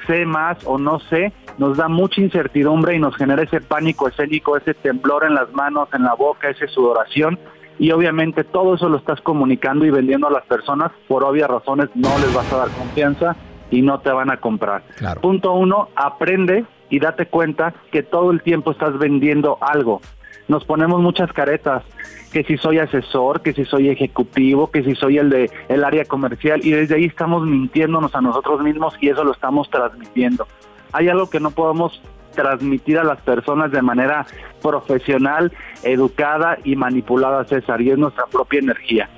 sé 0.06 0.26
más 0.26 0.58
o 0.64 0.78
no 0.78 1.00
sé, 1.00 1.32
nos 1.58 1.76
da 1.76 1.88
mucha 1.88 2.20
incertidumbre 2.20 2.94
y 2.94 2.98
nos 2.98 3.16
genera 3.16 3.42
ese 3.42 3.60
pánico 3.60 4.08
escénico, 4.08 4.56
ese 4.56 4.74
temblor 4.74 5.24
en 5.24 5.34
las 5.34 5.52
manos, 5.52 5.88
en 5.92 6.04
la 6.04 6.14
boca, 6.14 6.50
esa 6.50 6.66
sudoración. 6.68 7.38
Y 7.78 7.90
obviamente 7.92 8.44
todo 8.44 8.74
eso 8.74 8.88
lo 8.90 8.98
estás 8.98 9.20
comunicando 9.22 9.86
y 9.86 9.90
vendiendo 9.90 10.28
a 10.28 10.30
las 10.30 10.44
personas, 10.44 10.92
por 11.08 11.24
obvias 11.24 11.48
razones 11.48 11.88
no 11.94 12.10
les 12.18 12.34
vas 12.34 12.52
a 12.52 12.58
dar 12.58 12.68
confianza 12.68 13.34
y 13.70 13.82
no 13.82 14.00
te 14.00 14.10
van 14.10 14.30
a 14.30 14.38
comprar. 14.38 14.82
Punto 15.20 15.52
uno, 15.52 15.88
aprende 15.96 16.64
y 16.88 16.98
date 16.98 17.26
cuenta 17.26 17.72
que 17.92 18.02
todo 18.02 18.30
el 18.30 18.42
tiempo 18.42 18.72
estás 18.72 18.98
vendiendo 18.98 19.58
algo. 19.60 20.00
Nos 20.48 20.64
ponemos 20.64 21.00
muchas 21.00 21.32
caretas 21.32 21.84
que 22.32 22.42
si 22.44 22.56
soy 22.56 22.78
asesor, 22.78 23.40
que 23.42 23.52
si 23.52 23.64
soy 23.64 23.88
ejecutivo, 23.88 24.70
que 24.70 24.82
si 24.82 24.94
soy 24.94 25.18
el 25.18 25.30
de 25.30 25.50
el 25.68 25.84
área 25.84 26.04
comercial 26.04 26.60
y 26.64 26.72
desde 26.72 26.96
ahí 26.96 27.04
estamos 27.04 27.46
mintiéndonos 27.46 28.14
a 28.14 28.20
nosotros 28.20 28.60
mismos 28.62 28.94
y 29.00 29.08
eso 29.08 29.22
lo 29.24 29.32
estamos 29.32 29.70
transmitiendo. 29.70 30.46
Hay 30.92 31.08
algo 31.08 31.30
que 31.30 31.38
no 31.38 31.52
podemos 31.52 32.02
transmitir 32.34 32.98
a 32.98 33.04
las 33.04 33.20
personas 33.20 33.70
de 33.70 33.82
manera 33.82 34.26
profesional, 34.62 35.52
educada 35.82 36.58
y 36.64 36.76
manipulada, 36.76 37.44
César, 37.44 37.80
y 37.80 37.90
es 37.90 37.98
nuestra 37.98 38.26
propia 38.26 38.60
energía. 38.60 39.08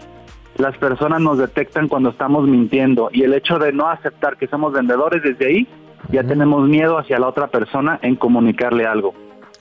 Las 0.59 0.77
personas 0.77 1.21
nos 1.21 1.39
detectan 1.39 1.89
cuando 1.89 2.11
estamos 2.11 2.47
mintiendo 2.47 3.09
y 3.13 3.23
el 3.23 3.35
hecho 3.35 3.59
de 3.59 3.73
no 3.73 3.89
aceptar 3.89 4.37
que 4.37 4.47
somos 4.49 4.73
vendedores 4.73 5.23
desde 5.23 5.47
ahí, 5.47 5.69
ya 6.11 6.23
tenemos 6.23 6.69
miedo 6.69 6.99
hacia 6.99 7.19
la 7.19 7.29
otra 7.29 7.47
persona 7.49 7.99
en 8.03 8.17
comunicarle 8.17 8.87
algo. 8.87 9.15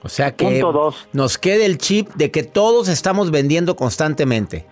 O 0.03 0.09
sea 0.09 0.35
que 0.35 0.63
nos 1.13 1.37
quede 1.37 1.65
el 1.65 1.77
chip 1.77 2.09
de 2.15 2.31
que 2.31 2.43
todos 2.43 2.89
estamos 2.89 3.31
vendiendo 3.31 3.75
constantemente. 3.75 4.65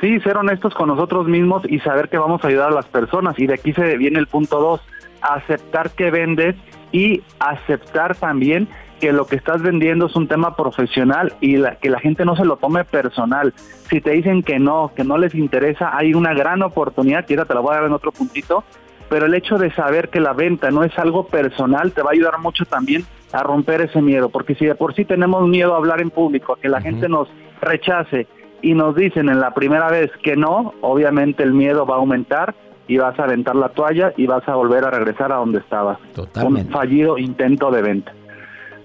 Sí, 0.00 0.18
ser 0.20 0.36
honestos 0.36 0.74
con 0.74 0.88
nosotros 0.88 1.28
mismos 1.28 1.62
y 1.68 1.78
saber 1.80 2.08
que 2.08 2.18
vamos 2.18 2.44
a 2.44 2.48
ayudar 2.48 2.70
a 2.70 2.74
las 2.74 2.86
personas. 2.86 3.38
Y 3.38 3.46
de 3.46 3.54
aquí 3.54 3.72
se 3.72 3.96
viene 3.96 4.18
el 4.18 4.26
punto 4.26 4.60
dos, 4.60 4.80
aceptar 5.20 5.90
que 5.90 6.10
vendes 6.10 6.56
y 6.92 7.22
aceptar 7.38 8.16
también 8.16 8.68
que 9.02 9.12
lo 9.12 9.26
que 9.26 9.34
estás 9.34 9.60
vendiendo 9.60 10.06
es 10.06 10.14
un 10.14 10.28
tema 10.28 10.54
profesional 10.54 11.32
y 11.40 11.60
que 11.80 11.90
la 11.90 11.98
gente 11.98 12.24
no 12.24 12.36
se 12.36 12.44
lo 12.44 12.56
tome 12.56 12.84
personal. 12.84 13.52
Si 13.90 14.00
te 14.00 14.12
dicen 14.12 14.44
que 14.44 14.60
no, 14.60 14.92
que 14.94 15.02
no 15.02 15.18
les 15.18 15.34
interesa, 15.34 15.90
hay 15.92 16.14
una 16.14 16.32
gran 16.34 16.62
oportunidad, 16.62 17.26
que 17.26 17.36
te 17.36 17.52
la 17.52 17.58
voy 17.58 17.72
a 17.72 17.78
dar 17.78 17.86
en 17.86 17.94
otro 17.94 18.12
puntito, 18.12 18.62
pero 19.08 19.26
el 19.26 19.34
hecho 19.34 19.58
de 19.58 19.72
saber 19.72 20.08
que 20.08 20.20
la 20.20 20.34
venta 20.34 20.70
no 20.70 20.84
es 20.84 20.96
algo 21.00 21.26
personal 21.26 21.90
te 21.90 22.00
va 22.00 22.10
a 22.10 22.12
ayudar 22.12 22.38
mucho 22.38 22.64
también 22.64 23.04
a 23.32 23.42
romper 23.42 23.80
ese 23.80 24.00
miedo, 24.00 24.28
porque 24.28 24.54
si 24.54 24.66
de 24.66 24.76
por 24.76 24.94
sí 24.94 25.04
tenemos 25.04 25.48
miedo 25.48 25.74
a 25.74 25.78
hablar 25.78 26.00
en 26.00 26.10
público, 26.10 26.52
a 26.52 26.60
que 26.60 26.68
la 26.68 26.80
gente 26.80 27.08
nos 27.08 27.26
rechace 27.60 28.28
y 28.62 28.74
nos 28.74 28.94
dicen 28.94 29.28
en 29.28 29.40
la 29.40 29.52
primera 29.52 29.90
vez 29.90 30.12
que 30.22 30.36
no, 30.36 30.74
obviamente 30.80 31.42
el 31.42 31.54
miedo 31.54 31.84
va 31.86 31.96
a 31.96 31.98
aumentar 31.98 32.54
y 32.86 32.98
vas 32.98 33.18
a 33.18 33.24
aventar 33.24 33.56
la 33.56 33.70
toalla 33.70 34.12
y 34.16 34.28
vas 34.28 34.46
a 34.48 34.54
volver 34.54 34.84
a 34.84 34.90
regresar 34.90 35.32
a 35.32 35.36
donde 35.38 35.58
estabas. 35.58 35.98
Totalmente. 36.14 36.68
Un 36.68 36.72
fallido 36.72 37.18
intento 37.18 37.72
de 37.72 37.82
venta. 37.82 38.12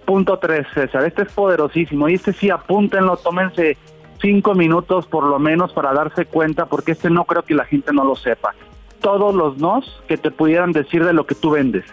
Punto 0.08 0.40
tres, 0.40 0.66
César, 0.74 1.04
este 1.04 1.24
es 1.24 1.34
poderosísimo 1.34 2.08
y 2.08 2.14
este 2.14 2.32
sí 2.32 2.50
apúntenlo, 2.50 3.18
tómense 3.18 3.76
cinco 4.22 4.56
minutos 4.56 5.06
por 5.06 5.26
lo 5.26 5.38
menos 5.38 5.74
para 5.74 5.92
darse 5.92 6.26
cuenta, 6.26 6.66
porque 6.66 6.94
este 6.94 7.10
no 7.10 7.26
creo 7.26 7.44
que 7.44 7.54
la 7.54 7.66
gente 7.66 7.92
no 7.92 8.06
lo 8.06 8.16
sepa. 8.16 8.56
Todos 9.02 9.36
los 9.36 9.58
nos 9.58 10.02
que 10.08 10.16
te 10.16 10.32
pudieran 10.32 10.72
decir 10.72 11.04
de 11.04 11.12
lo 11.12 11.26
que 11.26 11.36
tú 11.36 11.50
vendes 11.50 11.84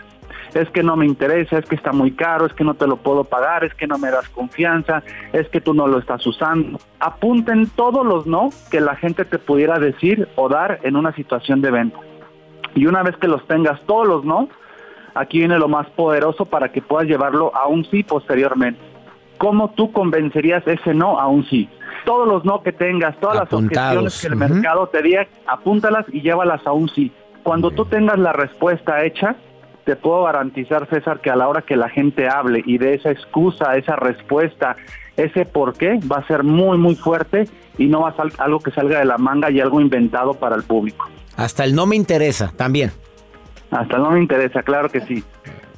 es 0.54 0.70
que 0.70 0.84
no 0.84 0.94
me 0.94 1.06
interesa, 1.06 1.58
es 1.58 1.64
que 1.64 1.74
está 1.74 1.90
muy 1.90 2.12
caro, 2.12 2.46
es 2.46 2.52
que 2.52 2.62
no 2.62 2.74
te 2.74 2.86
lo 2.86 2.98
puedo 2.98 3.24
pagar, 3.24 3.64
es 3.64 3.74
que 3.74 3.88
no 3.88 3.98
me 3.98 4.12
das 4.12 4.28
confianza, 4.28 5.02
es 5.32 5.48
que 5.48 5.60
tú 5.60 5.74
no 5.74 5.88
lo 5.88 5.98
estás 5.98 6.24
usando. 6.24 6.78
Apunten 7.00 7.66
todos 7.70 8.06
los 8.06 8.28
no 8.28 8.50
que 8.70 8.80
la 8.80 8.94
gente 8.94 9.24
te 9.24 9.40
pudiera 9.40 9.80
decir 9.80 10.28
o 10.36 10.48
dar 10.48 10.78
en 10.84 10.94
una 10.94 11.12
situación 11.16 11.60
de 11.62 11.72
venta. 11.72 11.98
Y 12.76 12.86
una 12.86 13.02
vez 13.02 13.16
que 13.16 13.26
los 13.26 13.44
tengas 13.48 13.80
todos 13.86 14.06
los 14.06 14.24
no, 14.24 14.48
aquí 15.14 15.38
viene 15.38 15.58
lo 15.58 15.68
más 15.68 15.88
poderoso 15.90 16.44
para 16.44 16.70
que 16.70 16.82
puedas 16.82 17.08
llevarlo 17.08 17.54
a 17.54 17.66
un 17.68 17.84
sí 17.86 18.02
posteriormente. 18.02 18.80
¿Cómo 19.38 19.70
tú 19.70 19.92
convencerías 19.92 20.66
ese 20.66 20.94
no 20.94 21.18
a 21.18 21.26
un 21.28 21.44
sí? 21.46 21.68
Todos 22.04 22.28
los 22.28 22.44
no 22.44 22.62
que 22.62 22.72
tengas, 22.72 23.18
todas 23.18 23.36
las 23.36 23.52
objeciones 23.52 24.20
que 24.20 24.26
el 24.26 24.36
mercado 24.36 24.86
te 24.88 25.02
diga, 25.02 25.26
apúntalas 25.46 26.06
y 26.12 26.20
llévalas 26.20 26.66
a 26.66 26.72
un 26.72 26.88
sí. 26.88 27.12
Cuando 27.42 27.70
tú 27.70 27.84
tengas 27.84 28.18
la 28.18 28.32
respuesta 28.32 29.04
hecha, 29.04 29.36
te 29.84 29.96
puedo 29.96 30.24
garantizar, 30.24 30.88
César, 30.88 31.20
que 31.20 31.30
a 31.30 31.36
la 31.36 31.48
hora 31.48 31.62
que 31.62 31.76
la 31.76 31.88
gente 31.88 32.28
hable 32.28 32.62
y 32.64 32.78
de 32.78 32.94
esa 32.94 33.10
excusa, 33.10 33.76
esa 33.76 33.96
respuesta, 33.96 34.76
ese 35.16 35.44
por 35.44 35.74
qué, 35.74 36.00
va 36.10 36.18
a 36.18 36.26
ser 36.26 36.42
muy, 36.42 36.78
muy 36.78 36.94
fuerte 36.94 37.44
y 37.78 37.86
no 37.86 38.02
va 38.02 38.10
a 38.10 38.16
ser 38.16 38.32
algo 38.38 38.60
que 38.60 38.70
salga 38.70 38.98
de 38.98 39.04
la 39.04 39.18
manga 39.18 39.50
y 39.50 39.60
algo 39.60 39.80
inventado 39.80 40.34
para 40.34 40.56
el 40.56 40.62
público. 40.62 41.06
Hasta 41.36 41.64
el 41.64 41.74
no 41.74 41.86
me 41.86 41.96
interesa, 41.96 42.52
también. 42.56 42.92
Hasta 43.74 43.98
no 43.98 44.12
me 44.12 44.20
interesa, 44.20 44.62
claro 44.62 44.88
que 44.88 45.00
sí. 45.00 45.24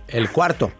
El 0.08 0.30
cuarto. 0.30 0.70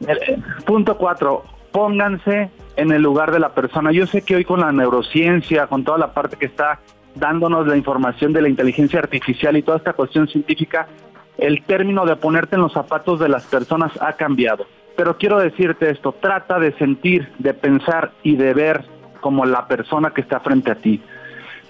punto 0.66 0.98
cuatro, 0.98 1.44
pónganse 1.72 2.50
en 2.76 2.92
el 2.92 3.02
lugar 3.02 3.32
de 3.32 3.40
la 3.40 3.54
persona. 3.54 3.90
Yo 3.90 4.06
sé 4.06 4.20
que 4.20 4.36
hoy 4.36 4.44
con 4.44 4.60
la 4.60 4.70
neurociencia, 4.70 5.66
con 5.66 5.82
toda 5.82 5.96
la 5.96 6.12
parte 6.12 6.36
que 6.36 6.46
está 6.46 6.80
dándonos 7.14 7.66
la 7.66 7.76
información 7.76 8.34
de 8.34 8.42
la 8.42 8.50
inteligencia 8.50 8.98
artificial 8.98 9.56
y 9.56 9.62
toda 9.62 9.78
esta 9.78 9.94
cuestión 9.94 10.28
científica, 10.28 10.88
el 11.38 11.62
término 11.64 12.04
de 12.04 12.16
ponerte 12.16 12.56
en 12.56 12.60
los 12.60 12.74
zapatos 12.74 13.18
de 13.18 13.30
las 13.30 13.46
personas 13.46 13.92
ha 14.02 14.12
cambiado. 14.12 14.66
Pero 14.94 15.16
quiero 15.16 15.38
decirte 15.38 15.90
esto, 15.90 16.12
trata 16.12 16.58
de 16.58 16.72
sentir, 16.72 17.32
de 17.38 17.54
pensar 17.54 18.12
y 18.22 18.36
de 18.36 18.52
ver 18.52 18.84
como 19.22 19.46
la 19.46 19.66
persona 19.66 20.10
que 20.10 20.20
está 20.20 20.40
frente 20.40 20.70
a 20.70 20.74
ti. 20.74 21.02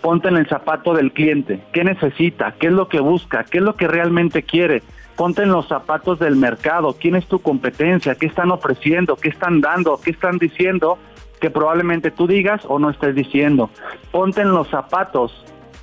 Ponte 0.00 0.26
en 0.26 0.38
el 0.38 0.48
zapato 0.48 0.92
del 0.92 1.12
cliente, 1.12 1.62
qué 1.72 1.84
necesita, 1.84 2.54
qué 2.58 2.66
es 2.66 2.72
lo 2.72 2.88
que 2.88 2.98
busca, 2.98 3.44
qué 3.44 3.58
es 3.58 3.64
lo 3.64 3.76
que 3.76 3.86
realmente 3.86 4.42
quiere. 4.42 4.82
Ponte 5.16 5.42
en 5.42 5.50
los 5.50 5.66
zapatos 5.66 6.18
del 6.18 6.36
mercado, 6.36 6.94
quién 7.00 7.16
es 7.16 7.26
tu 7.26 7.38
competencia, 7.38 8.14
qué 8.14 8.26
están 8.26 8.50
ofreciendo, 8.50 9.16
qué 9.16 9.30
están 9.30 9.60
dando, 9.62 9.98
qué 10.02 10.10
están 10.10 10.36
diciendo 10.38 10.98
que 11.40 11.50
probablemente 11.50 12.10
tú 12.10 12.26
digas 12.26 12.62
o 12.68 12.78
no 12.78 12.90
estés 12.90 13.14
diciendo. 13.14 13.70
Ponte 14.10 14.42
en 14.42 14.50
los 14.50 14.68
zapatos 14.68 15.32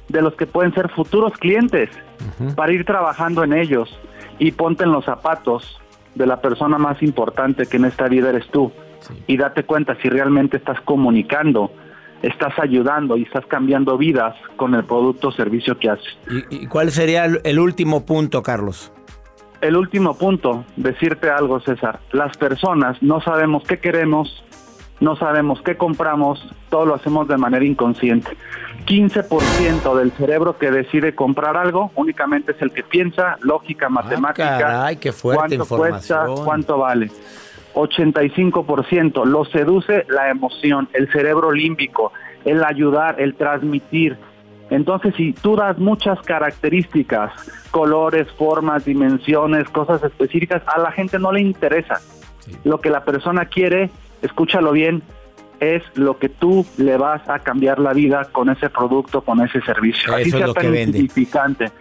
de 0.09 0.21
los 0.21 0.35
que 0.35 0.45
pueden 0.45 0.73
ser 0.73 0.89
futuros 0.89 1.33
clientes 1.33 1.89
para 2.55 2.71
ir 2.71 2.85
trabajando 2.85 3.43
en 3.43 3.53
ellos. 3.53 3.89
Y 4.39 4.51
ponte 4.51 4.83
en 4.83 4.91
los 4.91 5.05
zapatos 5.05 5.79
de 6.15 6.27
la 6.27 6.41
persona 6.41 6.77
más 6.77 7.01
importante 7.01 7.65
que 7.65 7.77
en 7.77 7.85
esta 7.85 8.07
vida 8.07 8.29
eres 8.29 8.47
tú. 8.51 8.71
Y 9.27 9.37
date 9.37 9.63
cuenta 9.63 9.95
si 10.01 10.09
realmente 10.09 10.57
estás 10.57 10.79
comunicando, 10.81 11.71
estás 12.21 12.53
ayudando 12.59 13.17
y 13.17 13.23
estás 13.23 13.45
cambiando 13.47 13.97
vidas 13.97 14.35
con 14.55 14.73
el 14.75 14.83
producto 14.83 15.29
o 15.29 15.31
servicio 15.31 15.77
que 15.77 15.89
haces. 15.89 16.17
¿Y, 16.49 16.67
cuál 16.67 16.91
sería 16.91 17.25
el 17.25 17.59
último 17.59 18.05
punto, 18.05 18.41
Carlos? 18.41 18.91
El 19.63 19.78
último 19.78 20.17
punto, 20.17 20.65
decirte 20.76 21.30
algo, 21.30 21.62
César. 21.62 22.02
Las 22.12 22.36
personas 22.36 23.02
no 23.02 23.21
sabemos 23.21 23.63
qué 23.63 23.80
queremos, 23.80 24.43
no 24.99 25.15
sabemos 25.15 25.62
qué 25.62 25.78
compramos, 25.78 26.45
todo 26.69 26.86
lo 26.86 26.95
hacemos 26.95 27.30
de 27.30 27.38
manera 27.38 27.63
inconsciente. 27.63 28.36
15% 28.86 29.95
del 29.95 30.12
cerebro 30.12 30.58
que 30.58 30.69
decide 30.69 31.15
comprar 31.15 31.56
algo 31.56 31.91
únicamente 31.95 32.52
es 32.52 32.62
el 32.62 32.73
que 32.73 32.84
piensa, 32.84 33.38
lógica, 33.39 33.86
ah, 33.86 33.89
matemática, 33.89 34.95
qué 34.97 35.13
fuerte 35.13 35.56
cuánto 35.56 35.78
cuesta, 35.78 36.26
cuánto 36.43 36.78
vale. 36.80 37.10
85% 37.73 39.23
lo 39.23 39.45
seduce 39.45 40.06
la 40.10 40.30
emoción, 40.30 40.89
el 40.91 41.10
cerebro 41.10 41.54
límbico, 41.54 42.12
el 42.43 42.65
ayudar, 42.65 43.21
el 43.21 43.36
transmitir. 43.36 44.17
Entonces, 44.69 45.13
si 45.15 45.34
tú 45.34 45.56
das 45.56 45.78
muchas 45.78 46.19
características, 46.21 47.32
colores, 47.71 48.28
formas, 48.32 48.86
dimensiones, 48.86 49.69
cosas 49.69 50.04
específicas, 50.04 50.62
a 50.67 50.80
la 50.80 50.91
gente 50.91 51.19
no 51.19 51.32
le 51.32 51.41
interesa. 51.41 52.02
Lo 52.63 52.82
que 52.82 52.89
la 52.89 53.04
persona 53.04 53.45
quiere, 53.45 53.89
escúchalo 54.21 54.71
bien, 54.71 55.04
es 55.60 55.84
lo 55.95 56.17
que 56.17 56.30
tú 56.30 56.65
le 56.78 56.97
vas 56.97 57.28
a 57.30 57.39
cambiar 57.39 57.80
la 57.80 57.93
vida 57.93 58.28
con 58.32 58.49
ese 58.49 58.69
producto, 58.69 59.21
con 59.21 59.41
ese 59.41 59.62
servicio. 59.62 60.13
Así 60.13 60.30
es 60.30 60.39
lo 60.39 60.54
que 60.54 60.69
vende. 60.69 60.97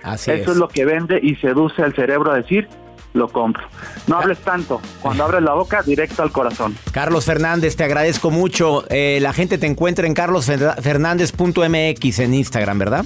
Eso 0.05 0.33
es. 0.33 0.57
lo 0.57 0.69
que 0.69 0.85
vende 0.85 1.19
y 1.21 1.35
seduce 1.37 1.83
al 1.83 1.95
cerebro 1.95 2.31
a 2.31 2.37
decir, 2.37 2.69
lo 3.13 3.29
compro. 3.29 3.65
No 4.07 4.19
hables 4.19 4.39
tanto. 4.39 4.81
Cuando 5.01 5.25
abres 5.25 5.43
la 5.43 5.55
boca, 5.55 5.83
directo 5.83 6.23
al 6.23 6.33
corazón. 6.33 6.77
Carlos 6.93 7.25
Fernández, 7.25 7.77
te 7.77 7.85
agradezco 7.85 8.31
mucho. 8.31 8.85
Eh, 8.89 9.19
la 9.21 9.33
gente 9.33 9.59
te 9.59 9.67
encuentra 9.67 10.07
en 10.07 10.15
carlosfernández.mx 10.15 12.19
en 12.19 12.35
Instagram, 12.35 12.79
¿verdad? 12.79 13.05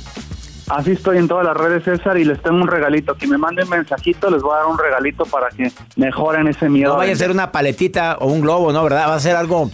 Así 0.69 0.92
estoy 0.92 1.19
en 1.19 1.29
todas 1.29 1.47
las 1.47 1.57
redes, 1.57 1.85
César, 1.85 2.19
y 2.19 2.25
les 2.25 2.42
tengo 2.42 2.57
un 2.57 2.66
regalito. 2.66 3.14
Que 3.14 3.29
me 3.29 3.38
manden 3.38 3.69
mensajito, 3.69 4.29
les 4.31 4.42
voy 4.42 4.53
a 4.55 4.59
dar 4.59 4.66
un 4.66 4.77
regalito 4.77 5.25
para 5.25 5.49
que 5.51 5.71
mejoren 5.95 6.49
ese 6.49 6.69
miedo. 6.69 6.92
No 6.92 6.99
vaya 6.99 7.12
a 7.12 7.16
ser 7.16 7.31
una 7.31 7.53
paletita 7.53 8.16
o 8.19 8.27
un 8.27 8.40
globo, 8.40 8.73
¿no? 8.73 8.83
¿Verdad? 8.83 9.09
Va 9.09 9.14
a 9.14 9.21
ser 9.21 9.37
algo, 9.37 9.71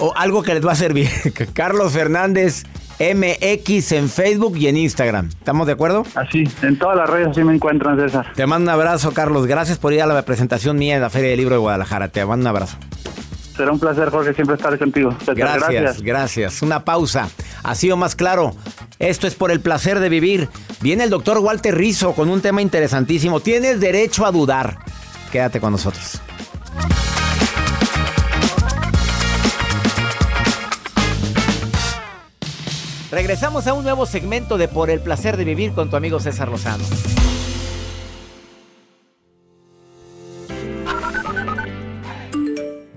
o 0.00 0.12
algo 0.16 0.42
que 0.42 0.52
les 0.52 0.66
va 0.66 0.72
a 0.72 0.76
servir. 0.76 1.08
Carlos 1.54 1.92
Fernández 1.92 2.64
MX 3.00 3.92
en 3.92 4.08
Facebook 4.08 4.56
y 4.56 4.68
en 4.68 4.76
Instagram. 4.76 5.28
¿Estamos 5.28 5.66
de 5.66 5.72
acuerdo? 5.72 6.04
Así, 6.14 6.44
en 6.62 6.78
todas 6.78 6.96
las 6.96 7.08
redes 7.08 7.28
así 7.28 7.44
me 7.44 7.54
encuentran, 7.54 7.98
César. 7.98 8.32
Te 8.34 8.46
mando 8.46 8.70
un 8.70 8.74
abrazo, 8.80 9.12
Carlos. 9.12 9.46
Gracias 9.46 9.78
por 9.78 9.92
ir 9.92 10.02
a 10.02 10.06
la 10.06 10.22
presentación 10.22 10.76
mía 10.78 10.96
en 10.96 11.02
la 11.02 11.10
Feria 11.10 11.30
del 11.30 11.38
Libro 11.38 11.54
de 11.54 11.60
Guadalajara. 11.60 12.08
Te 12.08 12.24
mando 12.24 12.42
un 12.42 12.48
abrazo. 12.48 12.76
Será 13.56 13.72
un 13.72 13.80
placer, 13.80 14.08
Jorge, 14.10 14.34
siempre 14.34 14.54
estar 14.54 14.78
contigo. 14.78 15.16
Gracias, 15.34 16.00
gracias, 16.00 16.62
Una 16.62 16.84
pausa. 16.84 17.28
Ha 17.64 17.74
sido 17.74 17.96
más 17.96 18.14
claro. 18.14 18.54
Esto 19.00 19.26
es 19.26 19.34
por 19.34 19.50
el 19.50 19.60
placer 19.60 19.98
de 19.98 20.08
vivir. 20.08 20.48
Viene 20.80 21.04
el 21.04 21.10
doctor 21.10 21.38
Walter 21.38 21.76
Rizzo 21.76 22.12
con 22.12 22.28
un 22.28 22.40
tema 22.40 22.62
interesantísimo. 22.62 23.40
Tienes 23.40 23.80
derecho 23.80 24.26
a 24.26 24.30
dudar. 24.30 24.78
Quédate 25.32 25.60
con 25.60 25.72
nosotros. 25.72 26.20
Regresamos 33.10 33.66
a 33.66 33.72
un 33.72 33.84
nuevo 33.84 34.04
segmento 34.04 34.58
de 34.58 34.68
Por 34.68 34.90
el 34.90 35.00
placer 35.00 35.36
de 35.36 35.44
vivir 35.44 35.72
con 35.72 35.88
tu 35.88 35.96
amigo 35.96 36.20
César 36.20 36.48
Lozano. 36.48 36.84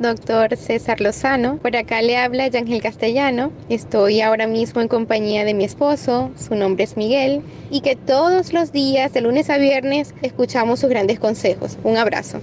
doctor 0.01 0.57
César 0.57 0.99
Lozano. 0.99 1.57
Por 1.57 1.75
acá 1.75 2.01
le 2.01 2.17
habla 2.17 2.47
Yangel 2.47 2.81
Castellano. 2.81 3.51
Estoy 3.69 4.21
ahora 4.21 4.47
mismo 4.47 4.81
en 4.81 4.87
compañía 4.87 5.45
de 5.45 5.53
mi 5.53 5.63
esposo, 5.63 6.31
su 6.35 6.55
nombre 6.55 6.83
es 6.83 6.97
Miguel, 6.97 7.43
y 7.69 7.81
que 7.81 7.95
todos 7.95 8.51
los 8.51 8.71
días, 8.71 9.13
de 9.13 9.21
lunes 9.21 9.49
a 9.49 9.57
viernes, 9.57 10.15
escuchamos 10.23 10.79
sus 10.79 10.89
grandes 10.89 11.19
consejos. 11.19 11.77
Un 11.83 11.97
abrazo. 11.97 12.41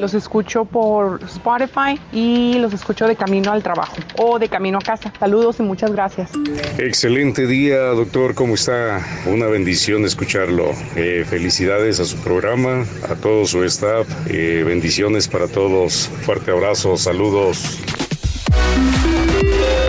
Los 0.00 0.14
escucho 0.14 0.64
por 0.64 1.22
Spotify 1.24 2.00
y 2.10 2.54
los 2.58 2.72
escucho 2.72 3.06
de 3.06 3.16
camino 3.16 3.52
al 3.52 3.62
trabajo 3.62 3.96
o 4.16 4.38
de 4.38 4.48
camino 4.48 4.78
a 4.78 4.80
casa. 4.80 5.12
Saludos 5.20 5.60
y 5.60 5.62
muchas 5.62 5.92
gracias. 5.92 6.30
Excelente 6.78 7.46
día, 7.46 7.76
doctor. 7.88 8.34
¿Cómo 8.34 8.54
está? 8.54 9.06
Una 9.26 9.44
bendición 9.44 10.06
escucharlo. 10.06 10.70
Eh, 10.96 11.26
felicidades 11.28 12.00
a 12.00 12.06
su 12.06 12.16
programa, 12.16 12.86
a 13.10 13.14
todo 13.14 13.44
su 13.44 13.62
staff. 13.64 14.08
Eh, 14.26 14.64
bendiciones 14.66 15.28
para 15.28 15.48
todos. 15.48 16.08
Fuerte 16.22 16.50
abrazo, 16.50 16.96
saludos. 16.96 17.78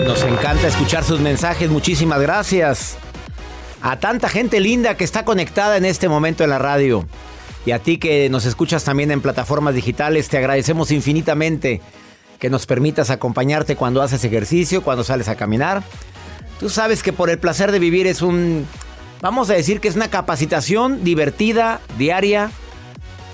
Nos 0.04 0.24
encanta 0.24 0.68
escuchar 0.68 1.06
sus 1.06 1.22
mensajes. 1.22 1.70
Muchísimas 1.70 2.20
gracias. 2.20 2.98
A 3.82 3.98
tanta 3.98 4.28
gente 4.28 4.60
linda 4.60 4.98
que 4.98 5.06
está 5.06 5.24
conectada 5.24 5.78
en 5.78 5.86
este 5.86 6.10
momento 6.10 6.44
en 6.44 6.50
la 6.50 6.60
radio. 6.60 7.08
Y 7.66 7.72
a 7.72 7.80
ti 7.80 7.98
que 7.98 8.30
nos 8.30 8.46
escuchas 8.46 8.84
también 8.84 9.12
en 9.12 9.22
plataformas 9.22 9.76
digitales, 9.76 10.30
te 10.30 10.38
agradecemos 10.38 10.92
infinitamente 10.92 11.82
que 12.40 12.50
nos 12.50 12.66
permitas 12.66 13.12
acompañarte 13.12 13.76
cuando 13.76 14.02
haces 14.02 14.24
ejercicio, 14.24 14.82
cuando 14.82 15.04
sales 15.04 15.28
a 15.28 15.36
caminar. 15.36 15.84
Tú 16.60 16.70
sabes 16.70 17.04
que 17.04 17.14
por 17.14 17.30
el 17.30 17.38
placer 17.38 17.72
de 17.72 17.78
vivir 17.78 18.08
es 18.08 18.24
un, 18.24 18.66
vamos 19.22 19.50
a 19.52 19.54
decir 19.54 19.80
que 19.80 19.88
es 19.88 19.96
una 19.96 20.10
capacitación 20.10 21.04
divertida, 21.04 21.82
diaria, 22.00 22.50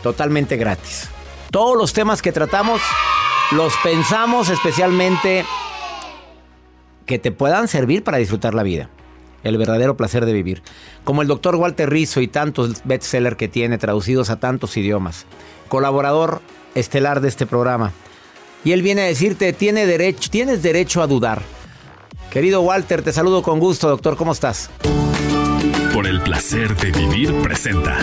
totalmente 0.03 0.57
gratis. 0.57 1.07
Todos 1.51 1.77
los 1.77 1.93
temas 1.93 2.21
que 2.21 2.33
tratamos 2.33 2.81
los 3.51 3.73
pensamos 3.81 4.49
especialmente 4.49 5.45
que 7.05 7.17
te 7.17 7.31
puedan 7.31 7.69
servir 7.69 8.03
para 8.03 8.17
disfrutar 8.17 8.53
la 8.53 8.63
vida 8.63 8.89
el 9.47 9.57
verdadero 9.57 9.97
placer 9.97 10.25
de 10.25 10.33
vivir. 10.33 10.61
Como 11.03 11.21
el 11.21 11.27
doctor 11.27 11.55
Walter 11.55 11.89
Rizzo 11.89 12.21
y 12.21 12.27
tantos 12.27 12.81
bestsellers 12.83 13.37
que 13.37 13.47
tiene 13.47 13.77
traducidos 13.77 14.29
a 14.29 14.39
tantos 14.39 14.77
idiomas. 14.77 15.25
Colaborador 15.67 16.41
estelar 16.75 17.21
de 17.21 17.27
este 17.27 17.45
programa. 17.45 17.91
Y 18.63 18.71
él 18.71 18.81
viene 18.81 19.03
a 19.03 19.05
decirte, 19.05 19.53
tiene 19.53 19.85
derecho, 19.85 20.29
tienes 20.29 20.61
derecho 20.61 21.01
a 21.01 21.07
dudar. 21.07 21.41
Querido 22.31 22.61
Walter, 22.61 23.01
te 23.01 23.13
saludo 23.13 23.41
con 23.41 23.59
gusto, 23.59 23.87
doctor, 23.87 24.17
¿cómo 24.17 24.33
estás? 24.33 24.69
Por 25.93 26.05
el 26.05 26.21
placer 26.21 26.75
de 26.75 26.91
vivir 26.91 27.33
presenta. 27.41 27.97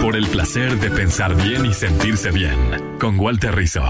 Por 0.00 0.16
el 0.16 0.26
placer 0.26 0.80
de 0.80 0.90
pensar 0.90 1.34
bien 1.36 1.66
y 1.66 1.74
sentirse 1.74 2.30
bien. 2.30 2.58
Con 2.98 3.20
Walter 3.20 3.54
Rizzo. 3.54 3.84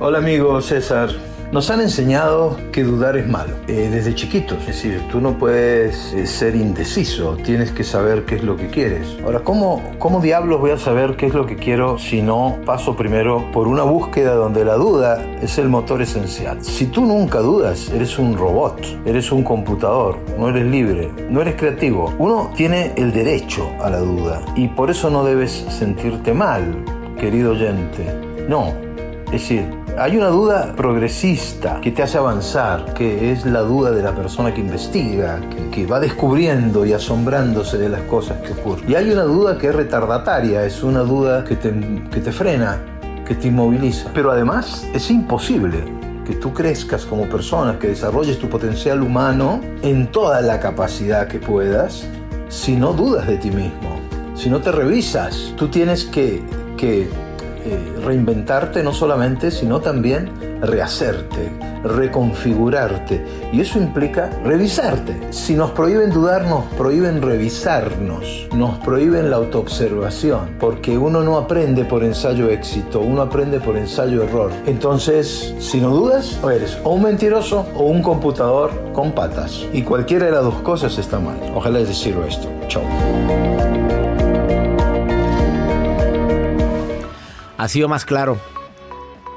Hola 0.00 0.18
amigo 0.18 0.60
César. 0.60 1.35
Nos 1.52 1.70
han 1.70 1.80
enseñado 1.80 2.56
que 2.72 2.82
dudar 2.82 3.16
es 3.16 3.28
malo, 3.28 3.54
eh, 3.68 3.88
desde 3.90 4.16
chiquitos. 4.16 4.58
Es 4.60 4.66
decir, 4.66 5.00
tú 5.10 5.20
no 5.20 5.38
puedes 5.38 6.12
eh, 6.12 6.26
ser 6.26 6.56
indeciso, 6.56 7.36
tienes 7.36 7.70
que 7.70 7.84
saber 7.84 8.24
qué 8.24 8.34
es 8.34 8.42
lo 8.42 8.56
que 8.56 8.66
quieres. 8.66 9.16
Ahora, 9.24 9.40
¿cómo, 9.40 9.80
¿cómo 10.00 10.20
diablos 10.20 10.60
voy 10.60 10.72
a 10.72 10.78
saber 10.78 11.16
qué 11.16 11.26
es 11.26 11.34
lo 11.34 11.46
que 11.46 11.54
quiero 11.54 11.98
si 11.98 12.20
no 12.20 12.58
paso 12.66 12.96
primero 12.96 13.48
por 13.52 13.68
una 13.68 13.84
búsqueda 13.84 14.34
donde 14.34 14.64
la 14.64 14.74
duda 14.74 15.24
es 15.40 15.56
el 15.58 15.68
motor 15.68 16.02
esencial? 16.02 16.64
Si 16.64 16.86
tú 16.86 17.06
nunca 17.06 17.38
dudas, 17.38 17.90
eres 17.90 18.18
un 18.18 18.36
robot, 18.36 18.84
eres 19.06 19.30
un 19.30 19.44
computador, 19.44 20.18
no 20.36 20.48
eres 20.48 20.66
libre, 20.66 21.12
no 21.30 21.42
eres 21.42 21.54
creativo. 21.54 22.12
Uno 22.18 22.50
tiene 22.56 22.92
el 22.96 23.12
derecho 23.12 23.70
a 23.80 23.88
la 23.88 24.00
duda 24.00 24.42
y 24.56 24.66
por 24.66 24.90
eso 24.90 25.10
no 25.10 25.24
debes 25.24 25.52
sentirte 25.68 26.34
mal, 26.34 26.84
querido 27.20 27.52
oyente. 27.52 28.04
No, 28.48 28.74
es 29.26 29.42
decir, 29.42 29.85
hay 29.98 30.16
una 30.16 30.28
duda 30.28 30.74
progresista 30.76 31.80
que 31.80 31.90
te 31.90 32.02
hace 32.02 32.18
avanzar, 32.18 32.92
que 32.92 33.32
es 33.32 33.46
la 33.46 33.60
duda 33.60 33.90
de 33.90 34.02
la 34.02 34.14
persona 34.14 34.52
que 34.52 34.60
investiga, 34.60 35.40
que, 35.72 35.86
va 35.86 36.00
descubriendo 36.00 36.84
y 36.84 36.92
asombrándose 36.92 37.78
de 37.78 37.88
las 37.88 38.00
cosas 38.02 38.40
que 38.40 38.52
ocurren. 38.52 38.90
Y 38.90 38.94
hay 38.94 39.10
una 39.10 39.22
duda 39.22 39.58
que 39.58 39.68
es 39.68 39.74
retardataria, 39.74 40.64
es 40.64 40.82
una 40.82 41.00
duda 41.00 41.44
que 41.44 41.56
te, 41.56 41.72
que 42.10 42.20
te 42.20 42.32
frena, 42.32 42.80
que 43.26 43.34
te 43.34 43.48
inmoviliza. 43.48 44.10
Pero 44.14 44.30
además 44.30 44.86
es 44.94 45.10
imposible 45.10 45.84
que 46.26 46.34
tú 46.34 46.52
crezcas 46.52 47.04
como 47.04 47.28
persona, 47.28 47.78
que 47.78 47.88
desarrolles 47.88 48.38
tu 48.38 48.48
potencial 48.48 49.02
humano 49.02 49.60
en 49.82 50.10
toda 50.10 50.40
la 50.40 50.60
capacidad 50.60 51.28
que 51.28 51.38
puedas, 51.38 52.06
si 52.48 52.74
no 52.74 52.92
dudas 52.92 53.26
de 53.26 53.36
ti 53.36 53.50
mismo, 53.50 54.00
si 54.34 54.50
no 54.50 54.60
te 54.60 54.72
revisas. 54.72 55.52
Tú 55.56 55.68
tienes 55.68 56.04
que, 56.04 56.42
que 56.76 57.08
reinventarte 58.04 58.82
no 58.82 58.92
solamente, 58.92 59.50
sino 59.50 59.80
también 59.80 60.30
rehacerte, 60.60 61.50
reconfigurarte. 61.84 63.24
Y 63.52 63.60
eso 63.60 63.78
implica 63.78 64.30
revisarte. 64.44 65.16
Si 65.30 65.54
nos 65.54 65.70
prohíben 65.72 66.10
dudar, 66.10 66.46
nos 66.46 66.64
prohíben 66.74 67.22
revisarnos, 67.22 68.48
nos 68.54 68.78
prohíben 68.78 69.30
la 69.30 69.36
autoobservación, 69.36 70.56
porque 70.58 70.98
uno 70.98 71.22
no 71.22 71.36
aprende 71.36 71.84
por 71.84 72.04
ensayo 72.04 72.48
éxito, 72.50 73.00
uno 73.00 73.22
aprende 73.22 73.60
por 73.60 73.76
ensayo 73.76 74.22
error. 74.22 74.50
Entonces, 74.66 75.54
si 75.58 75.80
no 75.80 75.90
dudas, 75.90 76.38
o 76.42 76.50
eres 76.50 76.78
o 76.84 76.90
un 76.90 77.02
mentiroso 77.02 77.66
o 77.74 77.84
un 77.84 78.02
computador 78.02 78.70
con 78.92 79.12
patas. 79.12 79.66
Y 79.72 79.82
cualquiera 79.82 80.26
de 80.26 80.32
las 80.32 80.44
dos 80.44 80.60
cosas 80.62 80.98
está 80.98 81.18
mal. 81.18 81.36
Ojalá 81.54 81.80
les 81.80 81.96
sirva 81.96 82.26
esto. 82.26 82.48
Chao. 82.68 83.75
Ha 87.56 87.68
sido 87.68 87.88
más 87.88 88.04
claro. 88.04 88.38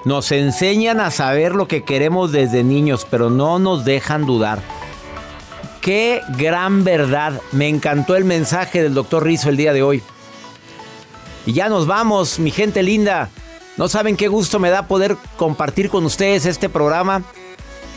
Nos 0.05 0.32
enseñan 0.32 0.99
a 1.01 1.12
saber 1.12 1.55
lo 1.55 1.67
que 1.67 1.84
queremos 1.84 2.32
desde 2.32 2.63
niños, 2.63 3.05
pero 3.10 3.29
no 3.29 3.60
nos 3.60 3.84
dejan 3.84 4.25
dudar. 4.25 4.62
Qué 5.82 6.21
gran 6.38 6.84
verdad. 6.84 7.41
Me 7.51 7.67
encantó 7.67 8.15
el 8.15 8.25
mensaje 8.25 8.82
del 8.82 8.93
doctor 8.93 9.23
Rizzo 9.23 9.49
el 9.49 9.58
día 9.58 9.73
de 9.73 9.84
hoy. 9.84 10.01
Y 11.45 11.53
ya 11.53 11.69
nos 11.69 11.88
vamos, 11.88 12.39
mi 12.39 12.51
gente 12.51 12.84
linda. 12.84 13.29
No 13.77 13.88
saben 13.88 14.17
qué 14.17 14.27
gusto 14.27 14.60
me 14.60 14.69
da 14.69 14.88
poder 14.88 15.15
compartir 15.38 15.89
con 15.89 16.05
ustedes 16.05 16.45
este 16.45 16.69
programa. 16.69 17.23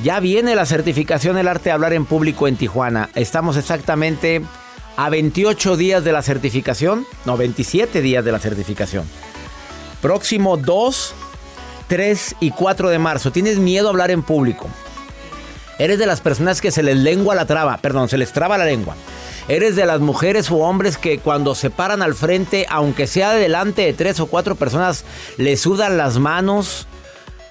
Ya 0.03 0.21
viene 0.21 0.55
la 0.55 0.67
certificación 0.67 1.39
El 1.39 1.49
arte 1.49 1.65
de 1.65 1.73
hablar 1.73 1.93
en 1.93 2.05
público 2.05 2.49
en 2.49 2.57
Tijuana. 2.57 3.11
Estamos 3.15 3.57
exactamente 3.57 4.43
a 4.97 5.11
28 5.11 5.77
días 5.77 6.05
de 6.05 6.13
la 6.13 6.23
certificación. 6.23 7.07
No, 7.25 7.37
27 7.37 8.01
días 8.01 8.25
de 8.25 8.33
la 8.33 8.39
certificación. 8.39 9.05
Próximo 10.03 10.57
2, 10.57 11.15
3 11.87 12.37
y 12.41 12.51
4 12.51 12.91
de 12.91 12.99
marzo. 12.99 13.31
¿Tienes 13.31 13.59
miedo 13.59 13.87
a 13.87 13.91
hablar 13.91 14.11
en 14.11 14.25
público? 14.25 14.69
Eres 15.79 16.01
de 16.01 16.07
las 16.07 16.21
personas 16.21 16.61
que 16.61 16.73
se 16.73 16.83
les 16.83 16.97
lengua 16.97 17.37
la 17.37 17.47
traba, 17.47 17.77
perdón, 17.77 18.09
se 18.09 18.19
les 18.19 18.33
traba 18.33 18.59
la 18.59 18.65
lengua. 18.65 18.97
Eres 19.47 19.77
de 19.77 19.87
las 19.87 20.01
mujeres 20.01 20.51
o 20.51 20.57
hombres 20.57 20.99
que 20.99 21.19
cuando 21.19 21.55
se 21.55 21.71
paran 21.71 22.03
al 22.03 22.15
frente, 22.15 22.67
aunque 22.69 23.07
sea 23.07 23.33
delante 23.33 23.83
de 23.83 23.93
tres 23.93 24.19
o 24.19 24.27
cuatro 24.27 24.57
personas, 24.57 25.05
les 25.37 25.61
sudan 25.61 25.97
las 25.97 26.19
manos. 26.19 26.89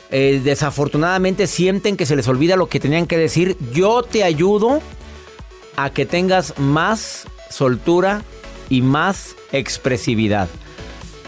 Eh, 0.09 0.41
desafortunadamente 0.43 1.47
sienten 1.47 1.95
que 1.95 2.05
se 2.05 2.17
les 2.17 2.27
olvida 2.27 2.57
lo 2.57 2.67
que 2.67 2.81
tenían 2.81 3.07
que 3.07 3.17
decir. 3.17 3.55
Yo 3.71 4.03
te 4.03 4.25
ayudo 4.25 4.81
a 5.77 5.89
que 5.89 6.05
tengas 6.05 6.59
más 6.59 7.27
soltura 7.49 8.23
y 8.69 8.81
más 8.81 9.37
expresividad 9.53 10.49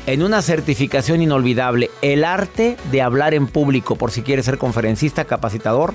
en 0.06 0.22
una 0.22 0.42
certificación 0.42 1.22
inolvidable, 1.22 1.89
el 2.02 2.26
arte 2.26 2.78
de 2.92 3.02
hablar 3.02 3.34
en 3.34 3.48
público, 3.48 3.96
por 3.96 4.12
si 4.12 4.22
quieres 4.22 4.46
ser 4.46 4.58
conferencista, 4.58 5.26
capacitador, 5.26 5.94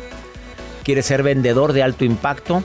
quieres 0.82 1.06
ser 1.06 1.22
vendedor 1.22 1.74
de 1.74 1.82
alto 1.82 2.04
impacto, 2.04 2.62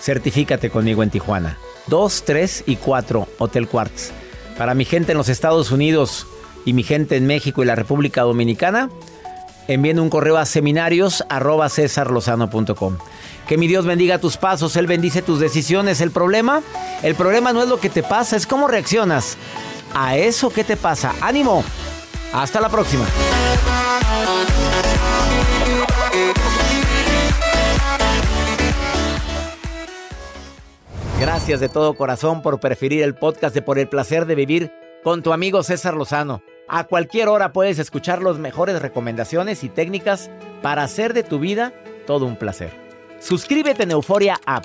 certifícate 0.00 0.70
conmigo 0.70 1.02
en 1.02 1.10
Tijuana. 1.10 1.58
2, 1.88 2.22
3 2.24 2.64
y 2.66 2.76
4, 2.76 3.28
Hotel 3.38 3.68
Quartz. 3.68 4.12
Para 4.56 4.74
mi 4.74 4.84
gente 4.84 5.12
en 5.12 5.18
los 5.18 5.28
Estados 5.28 5.70
Unidos 5.70 6.26
y 6.64 6.72
mi 6.72 6.82
gente 6.82 7.16
en 7.16 7.26
México 7.26 7.62
y 7.62 7.66
la 7.66 7.76
República 7.76 8.22
Dominicana, 8.22 8.88
envíen 9.68 10.00
un 10.00 10.08
correo 10.08 10.38
a 10.38 10.46
seminarios 10.46 11.22
Que 13.46 13.58
mi 13.58 13.68
Dios 13.68 13.84
bendiga 13.84 14.18
tus 14.18 14.38
pasos, 14.38 14.74
Él 14.76 14.86
bendice 14.86 15.22
tus 15.22 15.38
decisiones. 15.38 16.00
El 16.00 16.10
problema, 16.10 16.62
el 17.02 17.14
problema 17.14 17.52
no 17.52 17.62
es 17.62 17.68
lo 17.68 17.78
que 17.78 17.90
te 17.90 18.02
pasa, 18.02 18.36
es 18.36 18.46
cómo 18.46 18.66
reaccionas 18.66 19.36
a 19.94 20.16
eso 20.16 20.50
que 20.50 20.64
te 20.64 20.76
pasa. 20.76 21.14
¡Ánimo! 21.20 21.64
Hasta 22.32 22.60
la 22.60 22.68
próxima. 22.68 23.04
Gracias 31.18 31.60
de 31.60 31.68
todo 31.68 31.94
corazón 31.94 32.42
por 32.42 32.60
preferir 32.60 33.02
el 33.02 33.14
podcast 33.14 33.54
de 33.54 33.62
Por 33.62 33.78
el 33.78 33.88
placer 33.88 34.26
de 34.26 34.34
vivir 34.34 34.72
con 35.02 35.22
tu 35.22 35.32
amigo 35.32 35.62
César 35.62 35.94
Lozano. 35.94 36.42
A 36.68 36.84
cualquier 36.84 37.28
hora 37.28 37.52
puedes 37.52 37.78
escuchar 37.78 38.22
las 38.22 38.38
mejores 38.38 38.82
recomendaciones 38.82 39.64
y 39.64 39.68
técnicas 39.68 40.30
para 40.62 40.82
hacer 40.82 41.14
de 41.14 41.22
tu 41.22 41.38
vida 41.38 41.72
todo 42.06 42.26
un 42.26 42.36
placer. 42.36 42.70
Suscríbete 43.18 43.84
en 43.84 43.92
Euforia 43.92 44.38
App 44.44 44.64